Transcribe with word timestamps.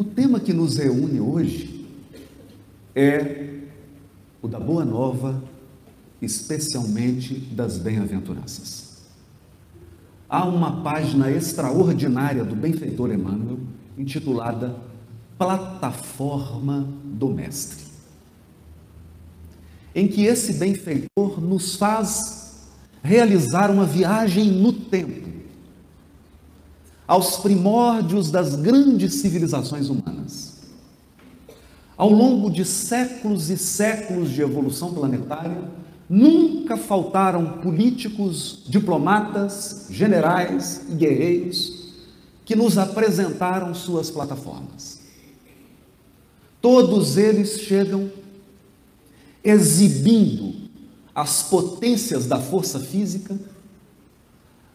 O 0.00 0.04
tema 0.04 0.40
que 0.40 0.54
nos 0.54 0.78
reúne 0.78 1.20
hoje 1.20 1.86
é 2.94 3.64
o 4.40 4.48
da 4.48 4.58
Boa 4.58 4.82
Nova, 4.82 5.44
especialmente 6.22 7.34
das 7.34 7.76
bem-aventuranças. 7.76 8.96
Há 10.26 10.46
uma 10.46 10.82
página 10.82 11.30
extraordinária 11.30 12.42
do 12.42 12.56
benfeitor 12.56 13.12
Emmanuel 13.12 13.58
intitulada 13.98 14.74
Plataforma 15.36 16.88
do 17.04 17.28
Mestre, 17.28 17.84
em 19.94 20.08
que 20.08 20.24
esse 20.24 20.54
benfeitor 20.54 21.42
nos 21.42 21.76
faz 21.76 22.70
realizar 23.02 23.70
uma 23.70 23.84
viagem 23.84 24.50
no 24.50 24.72
tempo 24.72 25.29
aos 27.10 27.38
primórdios 27.38 28.30
das 28.30 28.54
grandes 28.54 29.14
civilizações 29.14 29.88
humanas. 29.88 30.60
Ao 31.96 32.08
longo 32.08 32.48
de 32.48 32.64
séculos 32.64 33.50
e 33.50 33.58
séculos 33.58 34.30
de 34.30 34.40
evolução 34.40 34.94
planetária, 34.94 35.64
nunca 36.08 36.76
faltaram 36.76 37.58
políticos, 37.58 38.62
diplomatas, 38.64 39.88
generais 39.90 40.82
e 40.88 40.94
guerreiros 40.94 41.94
que 42.44 42.54
nos 42.54 42.78
apresentaram 42.78 43.74
suas 43.74 44.08
plataformas. 44.08 45.00
Todos 46.62 47.16
eles 47.16 47.62
chegam 47.62 48.08
exibindo 49.42 50.70
as 51.12 51.42
potências 51.42 52.26
da 52.26 52.38
força 52.38 52.78
física 52.78 53.36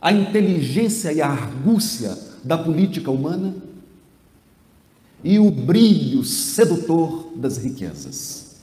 a 0.05 0.11
inteligência 0.11 1.11
e 1.11 1.19
a 1.19 1.27
argúcia 1.27 2.15
da 2.45 2.57
política 2.57 3.09
humana 3.09 3.55
e 5.23 5.39
o 5.39 5.49
brilho 5.49 6.23
sedutor 6.23 7.31
das 7.35 7.57
riquezas. 7.57 8.57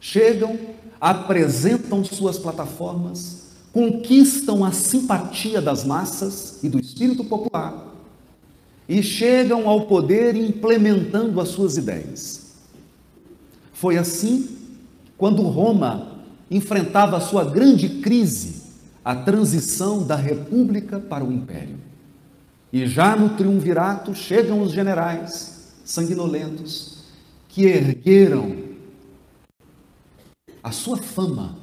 Chegam, 0.00 0.58
apresentam 0.98 2.02
suas 2.02 2.38
plataformas, 2.38 3.48
conquistam 3.72 4.64
a 4.64 4.72
simpatia 4.72 5.60
das 5.60 5.84
massas 5.84 6.58
e 6.64 6.68
do 6.70 6.80
espírito 6.80 7.22
popular 7.22 7.94
e 8.88 9.02
chegam 9.02 9.68
ao 9.68 9.82
poder 9.82 10.34
implementando 10.34 11.40
as 11.40 11.48
suas 11.48 11.76
ideias. 11.76 12.54
Foi 13.72 13.98
assim 13.98 14.48
quando 15.18 15.42
Roma 15.42 16.22
enfrentava 16.50 17.18
a 17.18 17.20
sua 17.20 17.44
grande 17.44 18.00
crise 18.00 18.64
a 19.04 19.14
transição 19.14 20.02
da 20.02 20.16
república 20.16 20.98
para 20.98 21.24
o 21.24 21.32
império. 21.32 21.76
E 22.76 22.86
já 22.86 23.16
no 23.16 23.30
triunvirato 23.30 24.14
chegam 24.14 24.60
os 24.60 24.70
generais 24.70 25.72
sanguinolentos 25.82 27.04
que 27.48 27.64
ergueram 27.64 28.54
a 30.62 30.70
sua 30.70 30.98
fama 30.98 31.56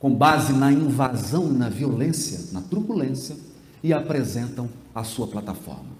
com 0.00 0.12
base 0.12 0.52
na 0.52 0.72
invasão, 0.72 1.46
na 1.46 1.68
violência, 1.68 2.52
na 2.52 2.60
truculência 2.60 3.36
e 3.84 3.92
apresentam 3.92 4.68
a 4.92 5.04
sua 5.04 5.28
plataforma. 5.28 5.94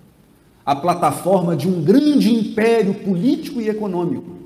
A 0.67 0.75
plataforma 0.75 1.55
de 1.55 1.69
um 1.69 1.81
grande 1.81 2.35
império 2.35 2.95
político 2.95 3.61
e 3.61 3.69
econômico 3.69 4.39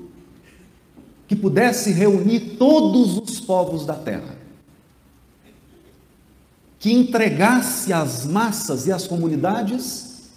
que 1.27 1.35
pudesse 1.35 1.91
reunir 1.91 2.55
todos 2.59 3.17
os 3.17 3.39
povos 3.39 3.83
da 3.83 3.95
terra 3.95 4.37
que 6.79 6.93
entregasse 6.93 7.91
às 7.91 8.25
massas 8.25 8.87
e 8.87 8.91
às 8.91 9.05
comunidades 9.05 10.29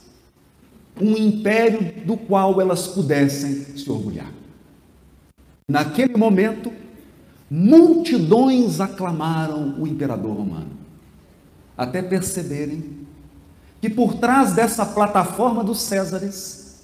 um 1.01 1.17
império 1.17 2.05
do 2.05 2.17
qual 2.17 2.61
elas 2.61 2.89
pudessem 2.89 3.65
se 3.77 3.89
orgulhar. 3.89 4.31
Naquele 5.69 6.17
momento, 6.17 6.73
multidões 7.48 8.81
aclamaram 8.81 9.81
o 9.81 9.86
imperador 9.86 10.36
romano, 10.36 10.73
até 11.77 12.02
perceberem 12.02 13.07
que 13.81 13.89
por 13.89 14.14
trás 14.14 14.52
dessa 14.52 14.85
plataforma 14.85 15.63
dos 15.63 15.81
Césares 15.81 16.83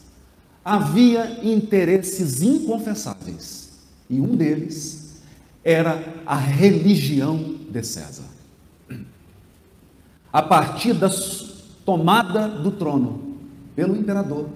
havia 0.64 1.44
interesses 1.44 2.42
inconfessáveis, 2.42 3.70
e 4.08 4.20
um 4.20 4.36
deles 4.36 5.20
era 5.64 6.02
a 6.24 6.36
religião 6.36 7.56
de 7.70 7.82
César 7.82 8.37
a 10.32 10.42
partir 10.42 10.92
da 10.92 11.10
tomada 11.84 12.48
do 12.48 12.70
trono 12.70 13.36
pelo 13.74 13.96
imperador, 13.96 14.46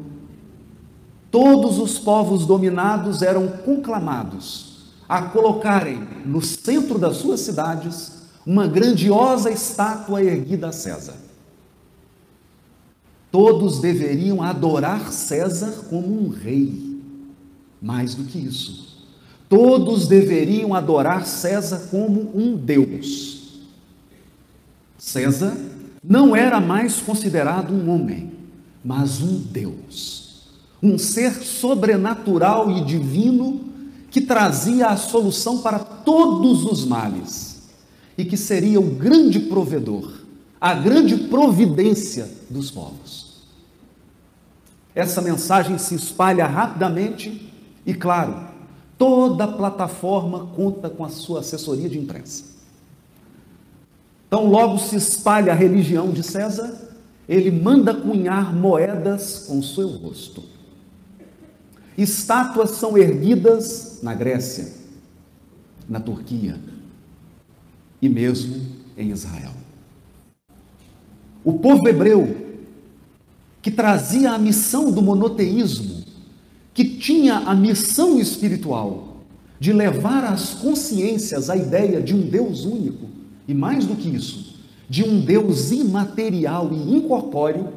todos 1.31 1.79
os 1.79 1.99
povos 1.99 2.45
dominados 2.45 3.23
eram 3.23 3.49
conclamados 3.49 4.73
a 5.09 5.23
colocarem 5.23 6.09
no 6.25 6.43
centro 6.43 6.99
das 6.99 7.17
suas 7.17 7.41
cidades 7.41 8.23
uma 8.47 8.67
grandiosa 8.67 9.51
estátua 9.51 10.23
erguida 10.23 10.69
a 10.69 10.73
César. 10.73 11.15
Todos 13.31 13.81
deveriam 13.81 14.43
adorar 14.43 15.11
César 15.11 15.73
como 15.89 16.23
um 16.23 16.29
rei. 16.29 17.01
Mais 17.81 18.15
do 18.15 18.25
que 18.25 18.39
isso, 18.39 19.07
todos 19.49 20.07
deveriam 20.07 20.75
adorar 20.75 21.27
César 21.27 21.89
como 21.91 22.31
um 22.35 22.57
Deus. 22.57 23.32
César 25.13 25.55
não 26.03 26.35
era 26.35 26.59
mais 26.59 27.01
considerado 27.01 27.71
um 27.71 27.91
homem, 27.91 28.33
mas 28.83 29.21
um 29.21 29.39
Deus, 29.39 30.49
um 30.83 30.97
ser 30.97 31.33
sobrenatural 31.35 32.71
e 32.71 32.83
divino 32.83 33.61
que 34.11 34.23
trazia 34.23 34.87
a 34.89 34.97
solução 34.97 35.59
para 35.59 35.79
todos 35.79 36.65
os 36.65 36.87
males 36.87 37.63
e 38.17 38.25
que 38.25 38.39
seria 38.39 38.81
o 38.81 38.91
grande 38.91 39.39
provedor, 39.39 40.11
a 40.59 40.73
grande 40.73 41.17
providência 41.29 42.29
dos 42.49 42.71
povos. 42.71 43.43
Essa 44.95 45.21
mensagem 45.21 45.77
se 45.77 45.95
espalha 45.95 46.47
rapidamente 46.47 47.53
e, 47.85 47.93
claro, 47.93 48.49
toda 48.97 49.47
plataforma 49.47 50.47
conta 50.57 50.89
com 50.89 51.05
a 51.05 51.11
sua 51.11 51.41
assessoria 51.41 51.89
de 51.89 51.99
imprensa. 51.99 52.52
Então, 54.33 54.47
logo 54.47 54.79
se 54.79 54.97
espalha 54.97 55.53
a 55.53 55.55
religião 55.55 56.11
de 56.11 56.23
César, 56.23 56.75
ele 57.29 57.51
manda 57.51 57.93
cunhar 57.93 58.57
moedas 58.57 59.45
com 59.47 59.63
seu 59.63 59.87
rosto. 59.89 60.43
Estátuas 61.99 62.71
são 62.71 62.97
erguidas 62.97 63.99
na 64.03 64.15
Grécia, 64.15 64.73
na 65.87 66.01
Turquia 66.01 66.59
e 68.01 68.09
mesmo 68.09 68.69
em 68.97 69.11
Israel. 69.11 69.53
O 71.45 71.59
povo 71.59 71.87
hebreu, 71.87 72.35
que 73.61 73.71
trazia 73.71 74.33
a 74.33 74.39
missão 74.39 74.91
do 74.91 75.03
monoteísmo, 75.03 76.05
que 76.73 76.87
tinha 76.97 77.37
a 77.37 77.55
missão 77.55 78.19
espiritual 78.19 79.19
de 79.61 79.75
levar 79.75 80.25
às 80.25 80.55
consciências 80.55 81.51
a 81.51 81.57
ideia 81.57 82.01
de 82.01 82.15
um 82.15 82.23
Deus 82.23 82.65
único, 82.65 83.21
e 83.47 83.55
mais 83.55 83.87
do 83.87 83.97
que 83.97 84.09
isso, 84.09 84.57
de 84.89 85.03
um 85.03 85.21
Deus 85.21 85.71
imaterial 85.71 86.71
e 86.73 86.97
incorpóreo, 86.97 87.73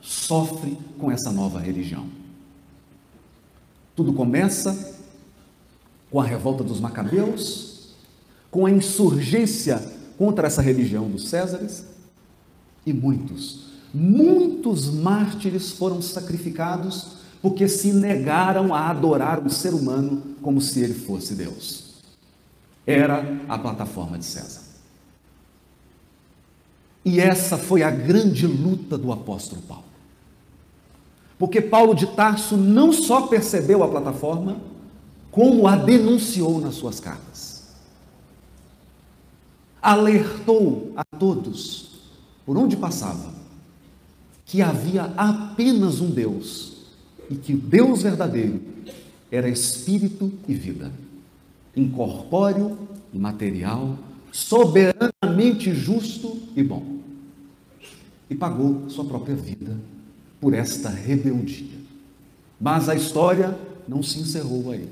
sofre 0.00 0.78
com 0.98 1.10
essa 1.10 1.32
nova 1.32 1.58
religião. 1.58 2.06
Tudo 3.96 4.12
começa 4.12 4.96
com 6.10 6.20
a 6.20 6.24
revolta 6.24 6.62
dos 6.62 6.80
Macabeus, 6.80 7.94
com 8.50 8.64
a 8.64 8.70
insurgência 8.70 9.82
contra 10.16 10.46
essa 10.46 10.62
religião 10.62 11.08
dos 11.08 11.28
Césares, 11.28 11.84
e 12.86 12.92
muitos, 12.92 13.66
muitos 13.92 14.88
mártires 14.88 15.72
foram 15.72 16.00
sacrificados 16.00 17.18
porque 17.42 17.68
se 17.68 17.92
negaram 17.92 18.74
a 18.74 18.88
adorar 18.88 19.44
o 19.44 19.50
ser 19.50 19.74
humano 19.74 20.22
como 20.42 20.60
se 20.60 20.80
ele 20.80 20.94
fosse 20.94 21.34
Deus. 21.34 21.94
Era 22.86 23.40
a 23.48 23.58
plataforma 23.58 24.18
de 24.18 24.24
César. 24.24 24.67
E 27.08 27.20
essa 27.20 27.56
foi 27.56 27.82
a 27.82 27.90
grande 27.90 28.46
luta 28.46 28.98
do 28.98 29.10
apóstolo 29.10 29.62
Paulo. 29.62 29.84
Porque 31.38 31.58
Paulo 31.58 31.94
de 31.94 32.06
Tarso 32.08 32.54
não 32.54 32.92
só 32.92 33.22
percebeu 33.28 33.82
a 33.82 33.88
plataforma, 33.88 34.58
como 35.30 35.66
a 35.66 35.74
denunciou 35.74 36.60
nas 36.60 36.74
suas 36.74 37.00
cartas. 37.00 37.62
Alertou 39.80 40.92
a 40.94 41.02
todos, 41.16 41.92
por 42.44 42.58
onde 42.58 42.76
passava, 42.76 43.32
que 44.44 44.60
havia 44.60 45.04
apenas 45.16 46.02
um 46.02 46.10
Deus 46.10 46.76
e 47.30 47.36
que 47.36 47.54
o 47.54 47.58
Deus 47.58 48.02
verdadeiro 48.02 48.60
era 49.32 49.48
espírito 49.48 50.30
e 50.46 50.52
vida, 50.52 50.92
incorpóreo 51.74 52.76
e 53.14 53.18
material, 53.18 53.96
soberanamente 54.30 55.72
justo 55.72 56.36
e 56.54 56.62
bom 56.62 56.97
e 58.30 58.34
pagou 58.34 58.88
sua 58.88 59.04
própria 59.04 59.34
vida 59.34 59.76
por 60.40 60.54
esta 60.54 60.88
rebeldia. 60.88 61.78
Mas 62.60 62.88
a 62.88 62.94
história 62.94 63.58
não 63.86 64.02
se 64.02 64.18
encerrou 64.20 64.70
aí. 64.70 64.88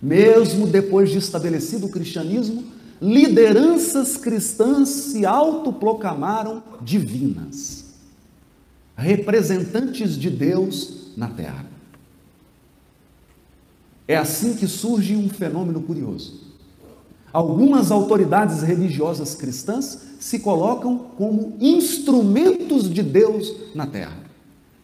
Mesmo 0.00 0.66
depois 0.66 1.10
de 1.10 1.18
estabelecido 1.18 1.86
o 1.86 1.90
cristianismo, 1.90 2.64
lideranças 3.00 4.16
cristãs 4.16 4.88
se 4.88 5.26
autoproclamaram 5.26 6.62
divinas, 6.80 7.84
representantes 8.96 10.16
de 10.16 10.30
Deus 10.30 11.12
na 11.16 11.28
terra. 11.28 11.66
É 14.06 14.16
assim 14.16 14.54
que 14.54 14.66
surge 14.66 15.16
um 15.16 15.28
fenômeno 15.28 15.82
curioso. 15.82 16.47
Algumas 17.32 17.90
autoridades 17.90 18.62
religiosas 18.62 19.34
cristãs 19.34 19.98
se 20.18 20.38
colocam 20.38 20.98
como 21.16 21.56
instrumentos 21.60 22.90
de 22.90 23.02
Deus 23.02 23.54
na 23.74 23.86
terra. 23.86 24.16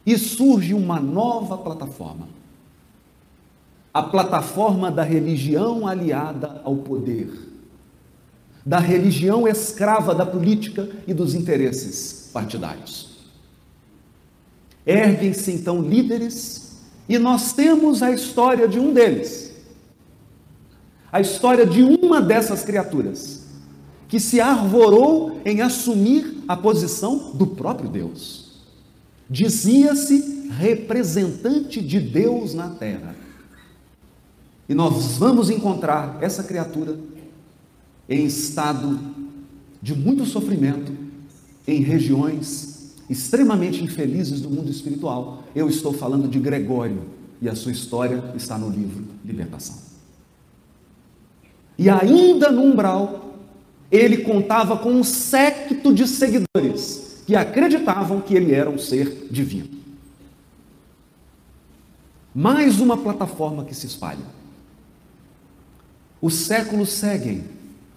E 0.04 0.18
surge 0.18 0.74
uma 0.74 1.00
nova 1.00 1.56
plataforma. 1.56 2.28
A 3.92 4.02
plataforma 4.02 4.90
da 4.90 5.02
religião 5.02 5.86
aliada 5.86 6.60
ao 6.64 6.76
poder, 6.76 7.30
da 8.66 8.78
religião 8.78 9.46
escrava 9.46 10.14
da 10.14 10.26
política 10.26 10.88
e 11.06 11.14
dos 11.14 11.34
interesses 11.34 12.28
partidários. 12.32 13.14
Erguem-se 14.86 15.52
então 15.52 15.80
líderes, 15.80 16.80
e 17.08 17.18
nós 17.18 17.52
temos 17.52 18.02
a 18.02 18.10
história 18.10 18.66
de 18.66 18.78
um 18.78 18.92
deles, 18.92 19.53
a 21.14 21.20
história 21.20 21.64
de 21.64 21.80
uma 21.80 22.20
dessas 22.20 22.64
criaturas, 22.64 23.42
que 24.08 24.18
se 24.18 24.40
arvorou 24.40 25.40
em 25.44 25.60
assumir 25.60 26.42
a 26.48 26.56
posição 26.56 27.30
do 27.34 27.46
próprio 27.46 27.88
Deus. 27.88 28.64
Dizia-se 29.30 30.48
representante 30.58 31.80
de 31.80 32.00
Deus 32.00 32.52
na 32.52 32.68
terra. 32.70 33.14
E 34.68 34.74
nós 34.74 35.16
vamos 35.16 35.50
encontrar 35.50 36.18
essa 36.20 36.42
criatura 36.42 36.98
em 38.08 38.24
estado 38.24 38.98
de 39.80 39.94
muito 39.94 40.26
sofrimento, 40.26 40.90
em 41.64 41.80
regiões 41.80 42.92
extremamente 43.08 43.84
infelizes 43.84 44.40
do 44.40 44.50
mundo 44.50 44.68
espiritual. 44.68 45.44
Eu 45.54 45.68
estou 45.68 45.92
falando 45.92 46.26
de 46.26 46.40
Gregório 46.40 47.02
e 47.40 47.48
a 47.48 47.54
sua 47.54 47.70
história 47.70 48.32
está 48.34 48.58
no 48.58 48.68
livro 48.68 49.04
Libertação. 49.24 49.83
E 51.78 51.90
ainda 51.90 52.50
no 52.50 52.62
umbral, 52.62 53.34
ele 53.90 54.18
contava 54.18 54.76
com 54.76 54.90
um 54.90 55.04
séquito 55.04 55.92
de 55.92 56.06
seguidores 56.06 57.22
que 57.26 57.34
acreditavam 57.34 58.20
que 58.20 58.34
ele 58.34 58.52
era 58.52 58.68
um 58.68 58.78
ser 58.78 59.28
divino. 59.30 59.70
Mais 62.34 62.80
uma 62.80 62.96
plataforma 62.96 63.64
que 63.64 63.74
se 63.74 63.86
espalha. 63.86 64.34
Os 66.20 66.34
séculos 66.34 66.90
seguem, 66.90 67.44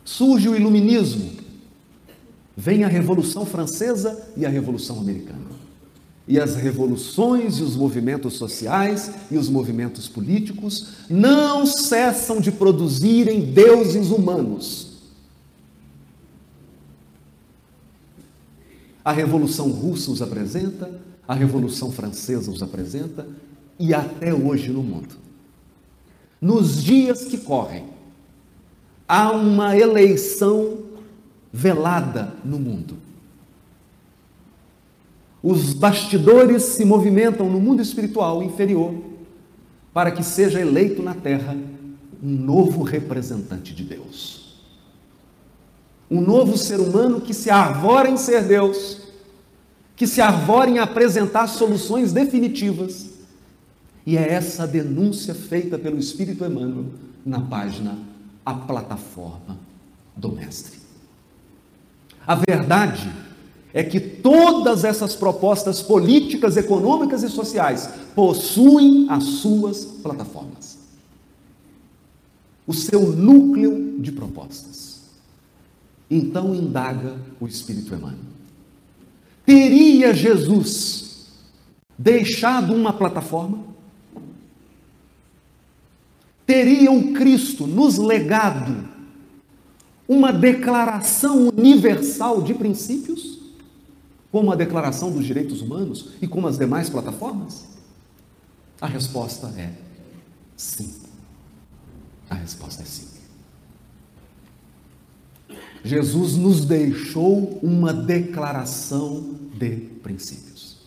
surge 0.03 0.49
o 0.49 0.55
iluminismo, 0.55 1.31
vem 2.55 2.83
a 2.83 2.87
Revolução 2.87 3.45
Francesa 3.45 4.31
e 4.35 4.45
a 4.45 4.49
Revolução 4.49 4.99
Americana. 4.99 5.46
E 6.27 6.37
as 6.39 6.55
revoluções 6.55 7.59
e 7.59 7.63
os 7.63 7.75
movimentos 7.75 8.33
sociais 8.33 9.11
e 9.31 9.37
os 9.37 9.47
movimentos 9.47 10.09
políticos 10.09 10.89
não 11.09 11.65
cessam 11.65 12.41
de 12.41 12.51
produzirem 12.51 13.53
deuses 13.53 14.09
humanos. 14.09 14.97
A 19.05 19.13
Revolução 19.13 19.71
Russa 19.71 20.11
os 20.11 20.21
apresenta, 20.21 20.99
a 21.25 21.33
Revolução 21.33 21.93
Francesa 21.93 22.51
os 22.51 22.61
apresenta 22.61 23.25
e 23.79 23.93
até 23.93 24.33
hoje 24.33 24.69
no 24.69 24.83
mundo. 24.83 25.15
Nos 26.41 26.83
dias 26.83 27.23
que 27.23 27.37
correm, 27.37 27.85
há 29.07 29.31
uma 29.31 29.77
eleição 29.77 30.79
velada 31.53 32.33
no 32.43 32.59
mundo 32.59 33.06
os 35.41 35.73
bastidores 35.73 36.63
se 36.63 36.83
movimentam 36.83 37.49
no 37.49 37.59
mundo 37.59 37.81
espiritual 37.81 38.41
inferior 38.41 38.93
para 39.93 40.11
que 40.11 40.23
seja 40.23 40.59
eleito 40.59 41.01
na 41.01 41.13
terra 41.13 41.55
um 42.21 42.31
novo 42.31 42.83
representante 42.83 43.73
de 43.73 43.83
Deus. 43.83 44.57
Um 46.09 46.21
novo 46.21 46.57
ser 46.57 46.79
humano 46.79 47.21
que 47.21 47.33
se 47.33 47.49
arvora 47.49 48.09
em 48.09 48.17
ser 48.17 48.43
Deus, 48.43 49.01
que 49.95 50.07
se 50.07 50.21
arvora 50.21 50.69
em 50.69 50.79
apresentar 50.79 51.47
soluções 51.47 52.13
definitivas. 52.13 53.11
E 54.05 54.17
é 54.17 54.31
essa 54.31 54.65
denúncia 54.65 55.35
feita 55.35 55.77
pelo 55.77 55.97
Espírito 55.97 56.45
Emmanuel 56.45 56.85
na 57.25 57.41
página 57.41 57.97
A 58.45 58.53
Plataforma 58.53 59.57
do 60.15 60.31
Mestre. 60.31 60.79
A 62.25 62.35
verdade 62.35 63.11
é 63.77 63.83
que 63.83 63.99
todas 63.99 64.83
essas 64.83 65.15
propostas 65.15 65.83
políticas, 65.83 66.57
econômicas 66.57 67.21
e 67.21 67.29
sociais 67.29 67.87
possuem 68.15 69.05
as 69.07 69.23
suas 69.23 69.85
plataformas, 69.85 70.79
o 72.65 72.73
seu 72.73 73.11
núcleo 73.11 73.99
de 73.99 74.11
propostas. 74.11 75.01
Então 76.09 76.55
indaga 76.55 77.17
o 77.39 77.45
Espírito 77.45 77.93
Emmanuel. 77.93 78.17
Teria 79.45 80.11
Jesus 80.11 81.27
deixado 81.95 82.73
uma 82.73 82.91
plataforma? 82.91 83.59
Teria 86.47 86.91
o 86.91 87.13
Cristo 87.13 87.67
nos 87.67 87.99
legado 87.99 88.89
uma 90.07 90.33
declaração 90.33 91.49
universal 91.55 92.41
de 92.41 92.55
princípios? 92.55 93.36
Como 94.37 94.51
a 94.51 94.55
Declaração 94.55 95.11
dos 95.11 95.25
Direitos 95.25 95.63
Humanos 95.63 96.09
e 96.21 96.27
como 96.27 96.47
as 96.47 96.59
demais 96.59 96.91
plataformas? 96.91 97.65
A 98.79 98.85
resposta 98.85 99.47
é 99.57 99.73
sim. 100.55 100.93
A 102.29 102.35
resposta 102.35 102.83
é 102.83 102.85
sim. 102.85 103.07
Jesus 105.83 106.35
nos 106.35 106.65
deixou 106.65 107.57
uma 107.63 107.91
declaração 107.91 109.39
de 109.55 109.77
princípios. 110.03 110.77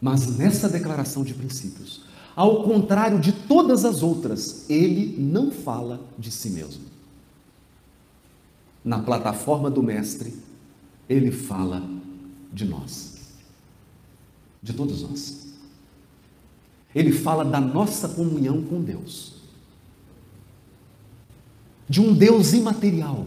Mas 0.00 0.36
nessa 0.36 0.68
declaração 0.68 1.22
de 1.22 1.32
princípios, 1.32 2.02
ao 2.34 2.64
contrário 2.64 3.20
de 3.20 3.30
todas 3.30 3.84
as 3.84 4.02
outras, 4.02 4.68
ele 4.68 5.14
não 5.16 5.52
fala 5.52 6.00
de 6.18 6.32
si 6.32 6.50
mesmo. 6.50 6.82
Na 8.84 8.98
plataforma 8.98 9.70
do 9.70 9.80
Mestre, 9.80 10.47
ele 11.08 11.30
fala 11.30 11.82
de 12.52 12.64
nós, 12.64 13.28
de 14.62 14.72
todos 14.72 15.02
nós. 15.02 15.48
Ele 16.94 17.12
fala 17.12 17.44
da 17.44 17.60
nossa 17.60 18.08
comunhão 18.08 18.62
com 18.62 18.82
Deus, 18.82 19.34
de 21.88 22.00
um 22.00 22.12
Deus 22.12 22.52
imaterial, 22.52 23.26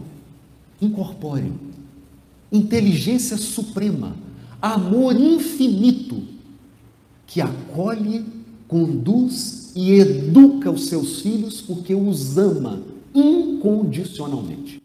incorpóreo, 0.80 1.58
inteligência 2.50 3.36
suprema, 3.36 4.16
amor 4.60 5.18
infinito, 5.18 6.22
que 7.26 7.40
acolhe, 7.40 8.24
conduz 8.68 9.72
e 9.74 9.92
educa 9.92 10.70
os 10.70 10.86
seus 10.86 11.22
filhos 11.22 11.60
porque 11.60 11.94
os 11.94 12.36
ama 12.36 12.82
incondicionalmente. 13.14 14.81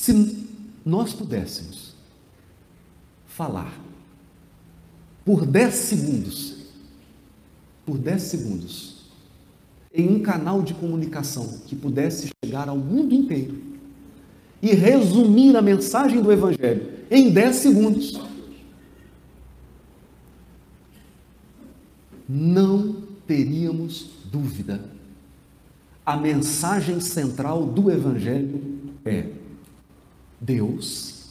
Se 0.00 0.46
nós 0.82 1.12
pudéssemos 1.12 1.94
falar 3.26 3.78
por 5.26 5.44
10 5.44 5.74
segundos, 5.74 6.56
por 7.84 7.98
10 7.98 8.22
segundos, 8.22 9.10
em 9.92 10.08
um 10.08 10.22
canal 10.22 10.62
de 10.62 10.72
comunicação 10.72 11.60
que 11.66 11.76
pudesse 11.76 12.30
chegar 12.42 12.66
ao 12.70 12.78
mundo 12.78 13.14
inteiro 13.14 13.60
e 14.62 14.72
resumir 14.72 15.54
a 15.54 15.60
mensagem 15.60 16.22
do 16.22 16.32
Evangelho 16.32 16.90
em 17.10 17.30
10 17.30 17.56
segundos, 17.56 18.18
não 22.26 23.02
teríamos 23.26 24.12
dúvida. 24.32 24.80
A 26.06 26.16
mensagem 26.16 27.00
central 27.00 27.66
do 27.66 27.90
Evangelho 27.90 28.80
é 29.04 29.39
Deus, 30.40 31.26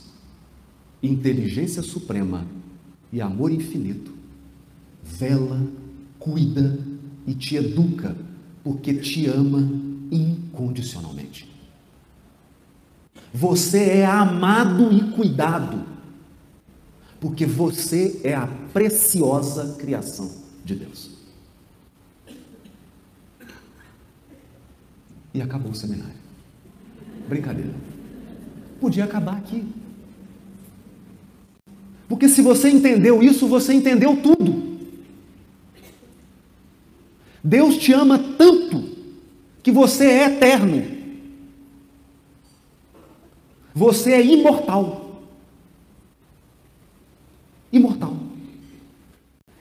inteligência 1.01 1.82
suprema 1.82 2.46
e 3.12 3.20
amor 3.22 3.51
infinito, 3.51 4.13
vela, 5.04 5.66
cuida 6.20 6.78
e 7.25 7.34
te 7.34 7.56
educa, 7.56 8.16
porque 8.63 8.94
te 8.94 9.25
ama 9.28 9.68
incondicionalmente. 10.12 11.50
Você 13.34 13.80
é 13.80 14.06
amado 14.06 14.92
e 14.92 15.12
cuidado, 15.12 16.00
Porque 17.20 17.46
você 17.46 18.22
é 18.24 18.34
a 18.34 18.48
preciosa 18.72 19.75
criação 19.78 20.32
de 20.63 20.74
Deus. 20.74 21.10
E 25.34 25.42
acabou 25.42 25.72
o 25.72 25.75
seminário. 25.75 26.16
Brincadeira. 27.28 27.74
Podia 28.79 29.03
acabar 29.03 29.38
aqui. 29.38 29.63
Porque 32.07 32.27
se 32.27 32.41
você 32.41 32.69
entendeu 32.69 33.21
isso, 33.21 33.48
você 33.48 33.74
entendeu 33.74 34.17
tudo. 34.17 34.69
Deus 37.43 37.77
te 37.77 37.93
ama 37.93 38.17
tanto 38.17 38.89
que 39.62 39.71
você 39.71 40.05
é 40.05 40.25
eterno. 40.25 40.83
Você 43.74 44.12
é 44.12 44.25
imortal. 44.25 45.24
Imortal. 47.71 48.17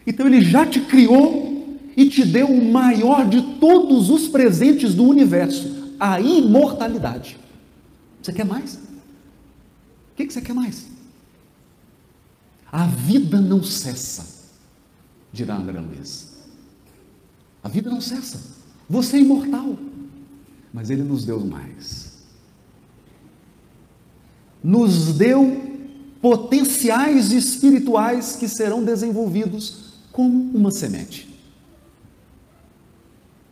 Então 0.07 0.27
ele 0.27 0.41
já 0.41 0.65
te 0.65 0.81
criou 0.81 1.77
e 1.95 2.09
te 2.09 2.25
deu 2.25 2.47
o 2.47 2.73
maior 2.73 3.29
de 3.29 3.43
todos 3.59 4.09
os 4.09 4.27
presentes 4.27 4.95
do 4.95 5.05
universo, 5.05 5.95
a 6.01 6.19
imortalidade. 6.21 7.37
Você 8.23 8.33
quer 8.33 8.47
mais? 8.47 8.88
O 10.19 10.27
que 10.27 10.33
você 10.33 10.41
quer 10.41 10.53
mais? 10.53 10.85
A 12.73 12.87
vida 12.87 13.41
não 13.41 13.63
cessa, 13.63 14.27
dirá 15.33 15.57
André 15.57 15.79
Luiz. 15.79 16.39
A 17.63 17.69
vida 17.69 17.89
não 17.89 18.01
cessa. 18.01 18.41
Você 18.91 19.17
é 19.17 19.21
imortal. 19.21 19.79
Mas 20.75 20.91
ele 20.91 21.05
nos 21.05 21.25
deu 21.25 21.39
mais. 21.45 22.19
Nos 24.63 25.15
deu 25.15 25.79
potenciais 26.21 27.31
espirituais 27.31 28.35
que 28.35 28.49
serão 28.49 28.83
desenvolvidos 28.83 29.95
como 30.11 30.51
uma 30.53 30.73
semente. 30.73 31.29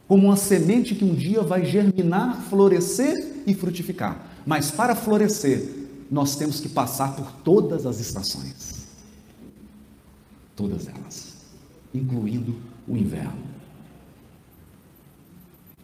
Como 0.09 0.27
uma 0.27 0.37
semente 0.37 0.97
que 0.97 1.05
um 1.05 1.15
dia 1.15 1.43
vai 1.43 1.65
germinar, 1.65 2.43
florescer 2.51 3.45
e 3.47 3.55
frutificar. 3.55 4.27
Mas 4.45 4.71
para 4.71 4.97
florescer, 4.97 5.86
nós 6.11 6.37
temos 6.37 6.61
que 6.61 6.69
passar 6.69 7.17
por 7.17 7.31
todas 7.43 7.87
as 7.87 8.01
estações 8.01 8.87
todas 10.57 10.89
elas, 10.89 11.35
incluindo 11.95 12.57
o 12.89 12.97
inverno. 12.97 13.45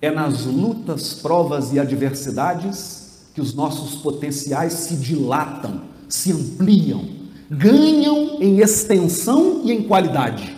É 0.00 0.10
nas 0.10 0.46
lutas, 0.46 1.12
provas 1.14 1.72
e 1.72 1.78
adversidades 1.78 3.28
que 3.34 3.40
os 3.40 3.54
nossos 3.54 3.96
potenciais 3.96 4.72
se 4.72 4.96
dilatam, 4.96 5.82
se 6.08 6.32
ampliam, 6.32 7.08
ganham 7.48 8.42
em 8.42 8.58
extensão 8.58 9.62
e 9.64 9.70
em 9.70 9.86
qualidade. 9.86 10.56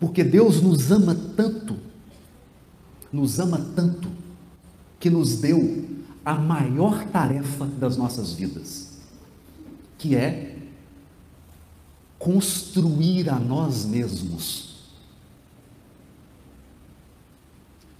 Porque 0.00 0.24
Deus 0.24 0.60
nos 0.60 0.90
ama 0.90 1.14
tanto, 1.36 1.76
nos 3.12 3.38
ama 3.38 3.64
tanto, 3.76 4.10
que 5.04 5.10
nos 5.10 5.36
deu 5.36 5.84
a 6.24 6.32
maior 6.32 7.04
tarefa 7.08 7.66
das 7.66 7.94
nossas 7.94 8.32
vidas 8.32 9.02
que 9.98 10.16
é 10.16 10.56
construir 12.18 13.28
a 13.28 13.38
nós 13.38 13.84
mesmos. 13.84 14.76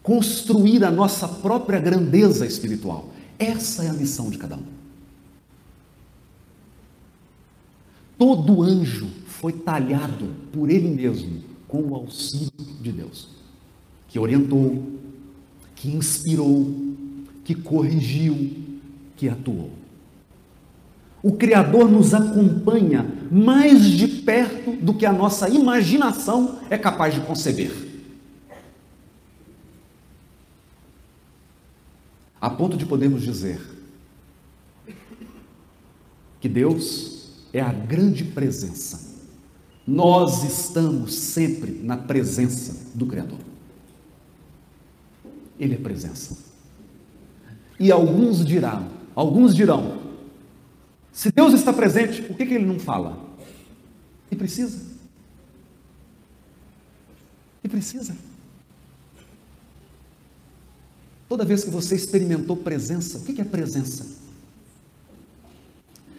Construir 0.03 0.83
a 0.83 0.91
nossa 0.91 1.29
própria 1.29 1.79
grandeza 1.79 2.47
espiritual. 2.47 3.11
Essa 3.39 3.85
é 3.85 3.91
a 3.91 3.93
missão 3.93 4.31
de 4.31 4.39
cada 4.39 4.57
um. 4.57 4.65
Todo 8.17 8.63
anjo 8.63 9.11
foi 9.27 9.53
talhado 9.53 10.35
por 10.51 10.71
ele 10.71 10.89
mesmo 10.89 11.43
com 11.69 11.83
o 11.83 11.95
auxílio 11.95 12.51
de 12.81 12.93
Deus, 12.93 13.29
que 14.09 14.19
orientou, 14.19 14.83
que 15.85 15.91
inspirou, 15.91 16.94
que 17.45 17.55
corrigiu, 17.55 18.57
que 19.17 19.29
atuou 19.29 19.85
o 21.25 21.33
Criador 21.33 21.91
nos 21.91 22.13
acompanha 22.13 23.03
mais 23.33 23.83
de 23.83 24.07
perto 24.07 24.73
do 24.73 24.93
que 24.93 25.07
a 25.07 25.13
nossa 25.13 25.49
imaginação 25.49 26.59
é 26.69 26.77
capaz 26.77 27.15
de 27.15 27.23
conceber. 27.23 27.73
A 32.39 32.51
ponto 32.51 32.77
de 32.77 32.85
podermos 32.85 33.23
dizer 33.23 33.59
que 36.43 36.47
Deus 36.47 37.31
é 37.55 37.61
a 37.63 37.73
grande 37.73 38.25
presença. 38.25 39.15
Nós 39.87 40.45
estamos 40.45 41.15
sempre 41.15 41.73
na 41.83 41.97
presença 41.97 42.93
do 42.95 43.07
Criador. 43.07 43.39
Ele 45.59 45.73
é 45.73 45.79
presença. 45.79 46.44
E 47.79 47.91
alguns 47.91 48.45
dirão, 48.45 48.89
alguns 49.15 49.55
dirão, 49.55 49.99
se 51.13 51.31
Deus 51.31 51.55
está 51.55 51.73
presente, 51.73 52.23
por 52.23 52.37
que, 52.37 52.45
que 52.45 52.55
ele 52.55 52.67
não 52.67 52.79
fala? 52.79 53.19
E 54.31 54.37
precisa. 54.37 54.83
E 57.63 57.69
precisa. 57.69 58.17
Toda 61.29 61.45
vez 61.45 61.65
que 61.65 61.71
você 61.71 61.95
experimentou 61.95 62.57
presença, 62.57 63.19
o 63.19 63.23
que 63.23 63.41
é 63.41 63.45
presença? 63.45 64.07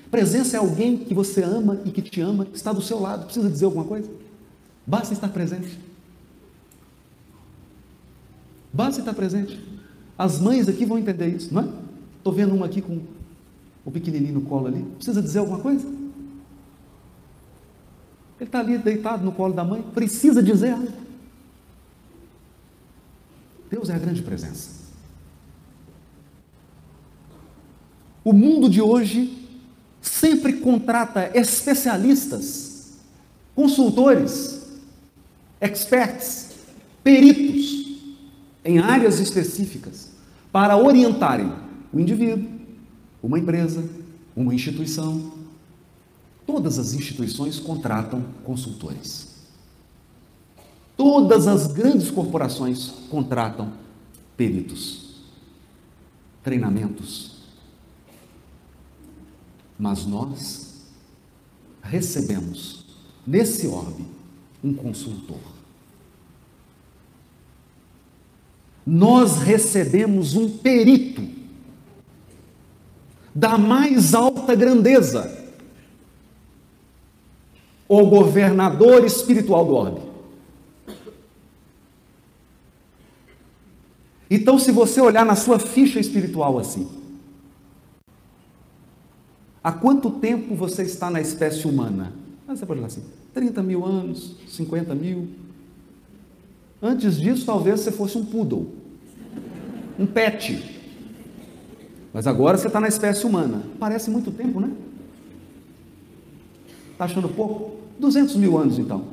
Presença 0.10 0.56
é 0.56 0.60
alguém 0.60 0.98
que 0.98 1.14
você 1.14 1.44
ama 1.44 1.82
e 1.84 1.92
que 1.92 2.02
te 2.02 2.22
ama, 2.22 2.48
está 2.54 2.72
do 2.72 2.82
seu 2.82 3.00
lado. 3.00 3.26
Precisa 3.26 3.50
dizer 3.50 3.66
alguma 3.66 3.84
coisa? 3.84 4.10
Basta 4.88 5.14
estar 5.14 5.28
presente. 5.28 5.78
Basta 8.72 9.02
estar 9.02 9.14
presente. 9.14 9.60
As 10.18 10.40
mães 10.40 10.68
aqui 10.70 10.86
vão 10.86 10.98
entender 10.98 11.28
isso, 11.28 11.54
não 11.54 11.62
é? 11.62 11.68
Estou 12.18 12.32
vendo 12.32 12.56
uma 12.56 12.66
aqui 12.66 12.82
com 12.82 13.02
o 13.84 13.92
pequenininho 13.92 14.36
no 14.36 14.42
colo 14.42 14.68
ali, 14.68 14.82
precisa 14.96 15.22
dizer 15.22 15.40
alguma 15.40 15.60
coisa? 15.60 15.86
Ele 18.38 18.50
está 18.50 18.60
ali 18.60 18.78
deitado 18.78 19.24
no 19.24 19.32
colo 19.32 19.54
da 19.54 19.64
mãe, 19.64 19.82
precisa 19.82 20.42
dizer 20.42 20.72
algo. 20.72 20.92
Deus 23.70 23.90
é 23.90 23.96
a 23.96 24.00
grande 24.00 24.22
presença. 24.22 24.86
O 28.24 28.34
mundo 28.34 28.70
de 28.70 28.82
hoje 28.82 29.48
sempre 30.02 30.54
contrata 30.54 31.32
especialistas, 31.38 32.98
consultores, 33.54 34.68
experts, 35.62 36.56
peritos 37.04 37.85
em 38.66 38.80
áreas 38.80 39.20
específicas 39.20 40.10
para 40.52 40.76
orientarem 40.76 41.54
o 41.94 42.00
indivíduo, 42.00 42.50
uma 43.22 43.38
empresa, 43.38 43.88
uma 44.36 44.54
instituição. 44.54 45.34
Todas 46.48 46.80
as 46.80 46.94
instituições 46.94 47.60
contratam 47.60 48.26
consultores. 48.44 49.36
Todas 50.98 51.48
as 51.48 51.68
grandes 51.68 52.10
corporações 52.10 52.90
contratam 53.10 53.72
peritos, 54.36 55.22
treinamentos. 56.44 57.36
Mas 59.78 60.06
nós 60.06 60.86
recebemos 61.84 62.86
nesse 63.28 63.68
orbe 63.68 64.06
um 64.64 64.74
consultor. 64.74 65.55
Nós 68.86 69.40
recebemos 69.40 70.36
um 70.36 70.58
perito 70.58 71.24
da 73.34 73.58
mais 73.58 74.14
alta 74.14 74.56
grandeza, 74.56 75.44
o 77.88 78.06
governador 78.06 79.04
espiritual 79.04 79.66
do 79.66 79.74
orbe. 79.74 80.02
Então, 84.30 84.58
se 84.58 84.72
você 84.72 85.02
olhar 85.02 85.26
na 85.26 85.36
sua 85.36 85.60
ficha 85.60 86.00
espiritual 86.00 86.58
assim, 86.58 86.88
há 89.64 89.72
quanto 89.72 90.10
tempo 90.12 90.56
você 90.56 90.84
está 90.84 91.10
na 91.10 91.22
espécie 91.22 91.68
humana? 91.68 92.14
Ah, 92.48 92.56
você 92.56 92.66
pode 92.66 92.80
olhar 92.80 92.88
assim, 92.88 93.04
30 93.34 93.62
mil 93.62 93.86
anos, 93.86 94.38
50 94.48 94.96
mil. 94.96 95.45
Antes 96.86 97.20
disso, 97.20 97.48
talvez 97.48 97.80
você 97.80 97.92
fosse 97.92 98.16
um 98.16 98.24
poodle, 98.24 98.68
um 99.98 100.06
pet. 100.06 100.64
Mas 102.14 102.28
agora 102.28 102.60
você 102.60 102.68
está 102.68 102.80
na 102.80 102.88
espécie 102.88 103.26
humana. 103.26 103.64
Parece 103.80 104.12
muito 104.12 104.30
tempo, 104.30 104.60
né? 104.60 104.72
Está 106.92 107.06
achando 107.06 107.28
pouco? 107.28 107.78
200 108.00 108.36
mil 108.36 108.56
anos, 108.56 108.78
então. 108.78 109.04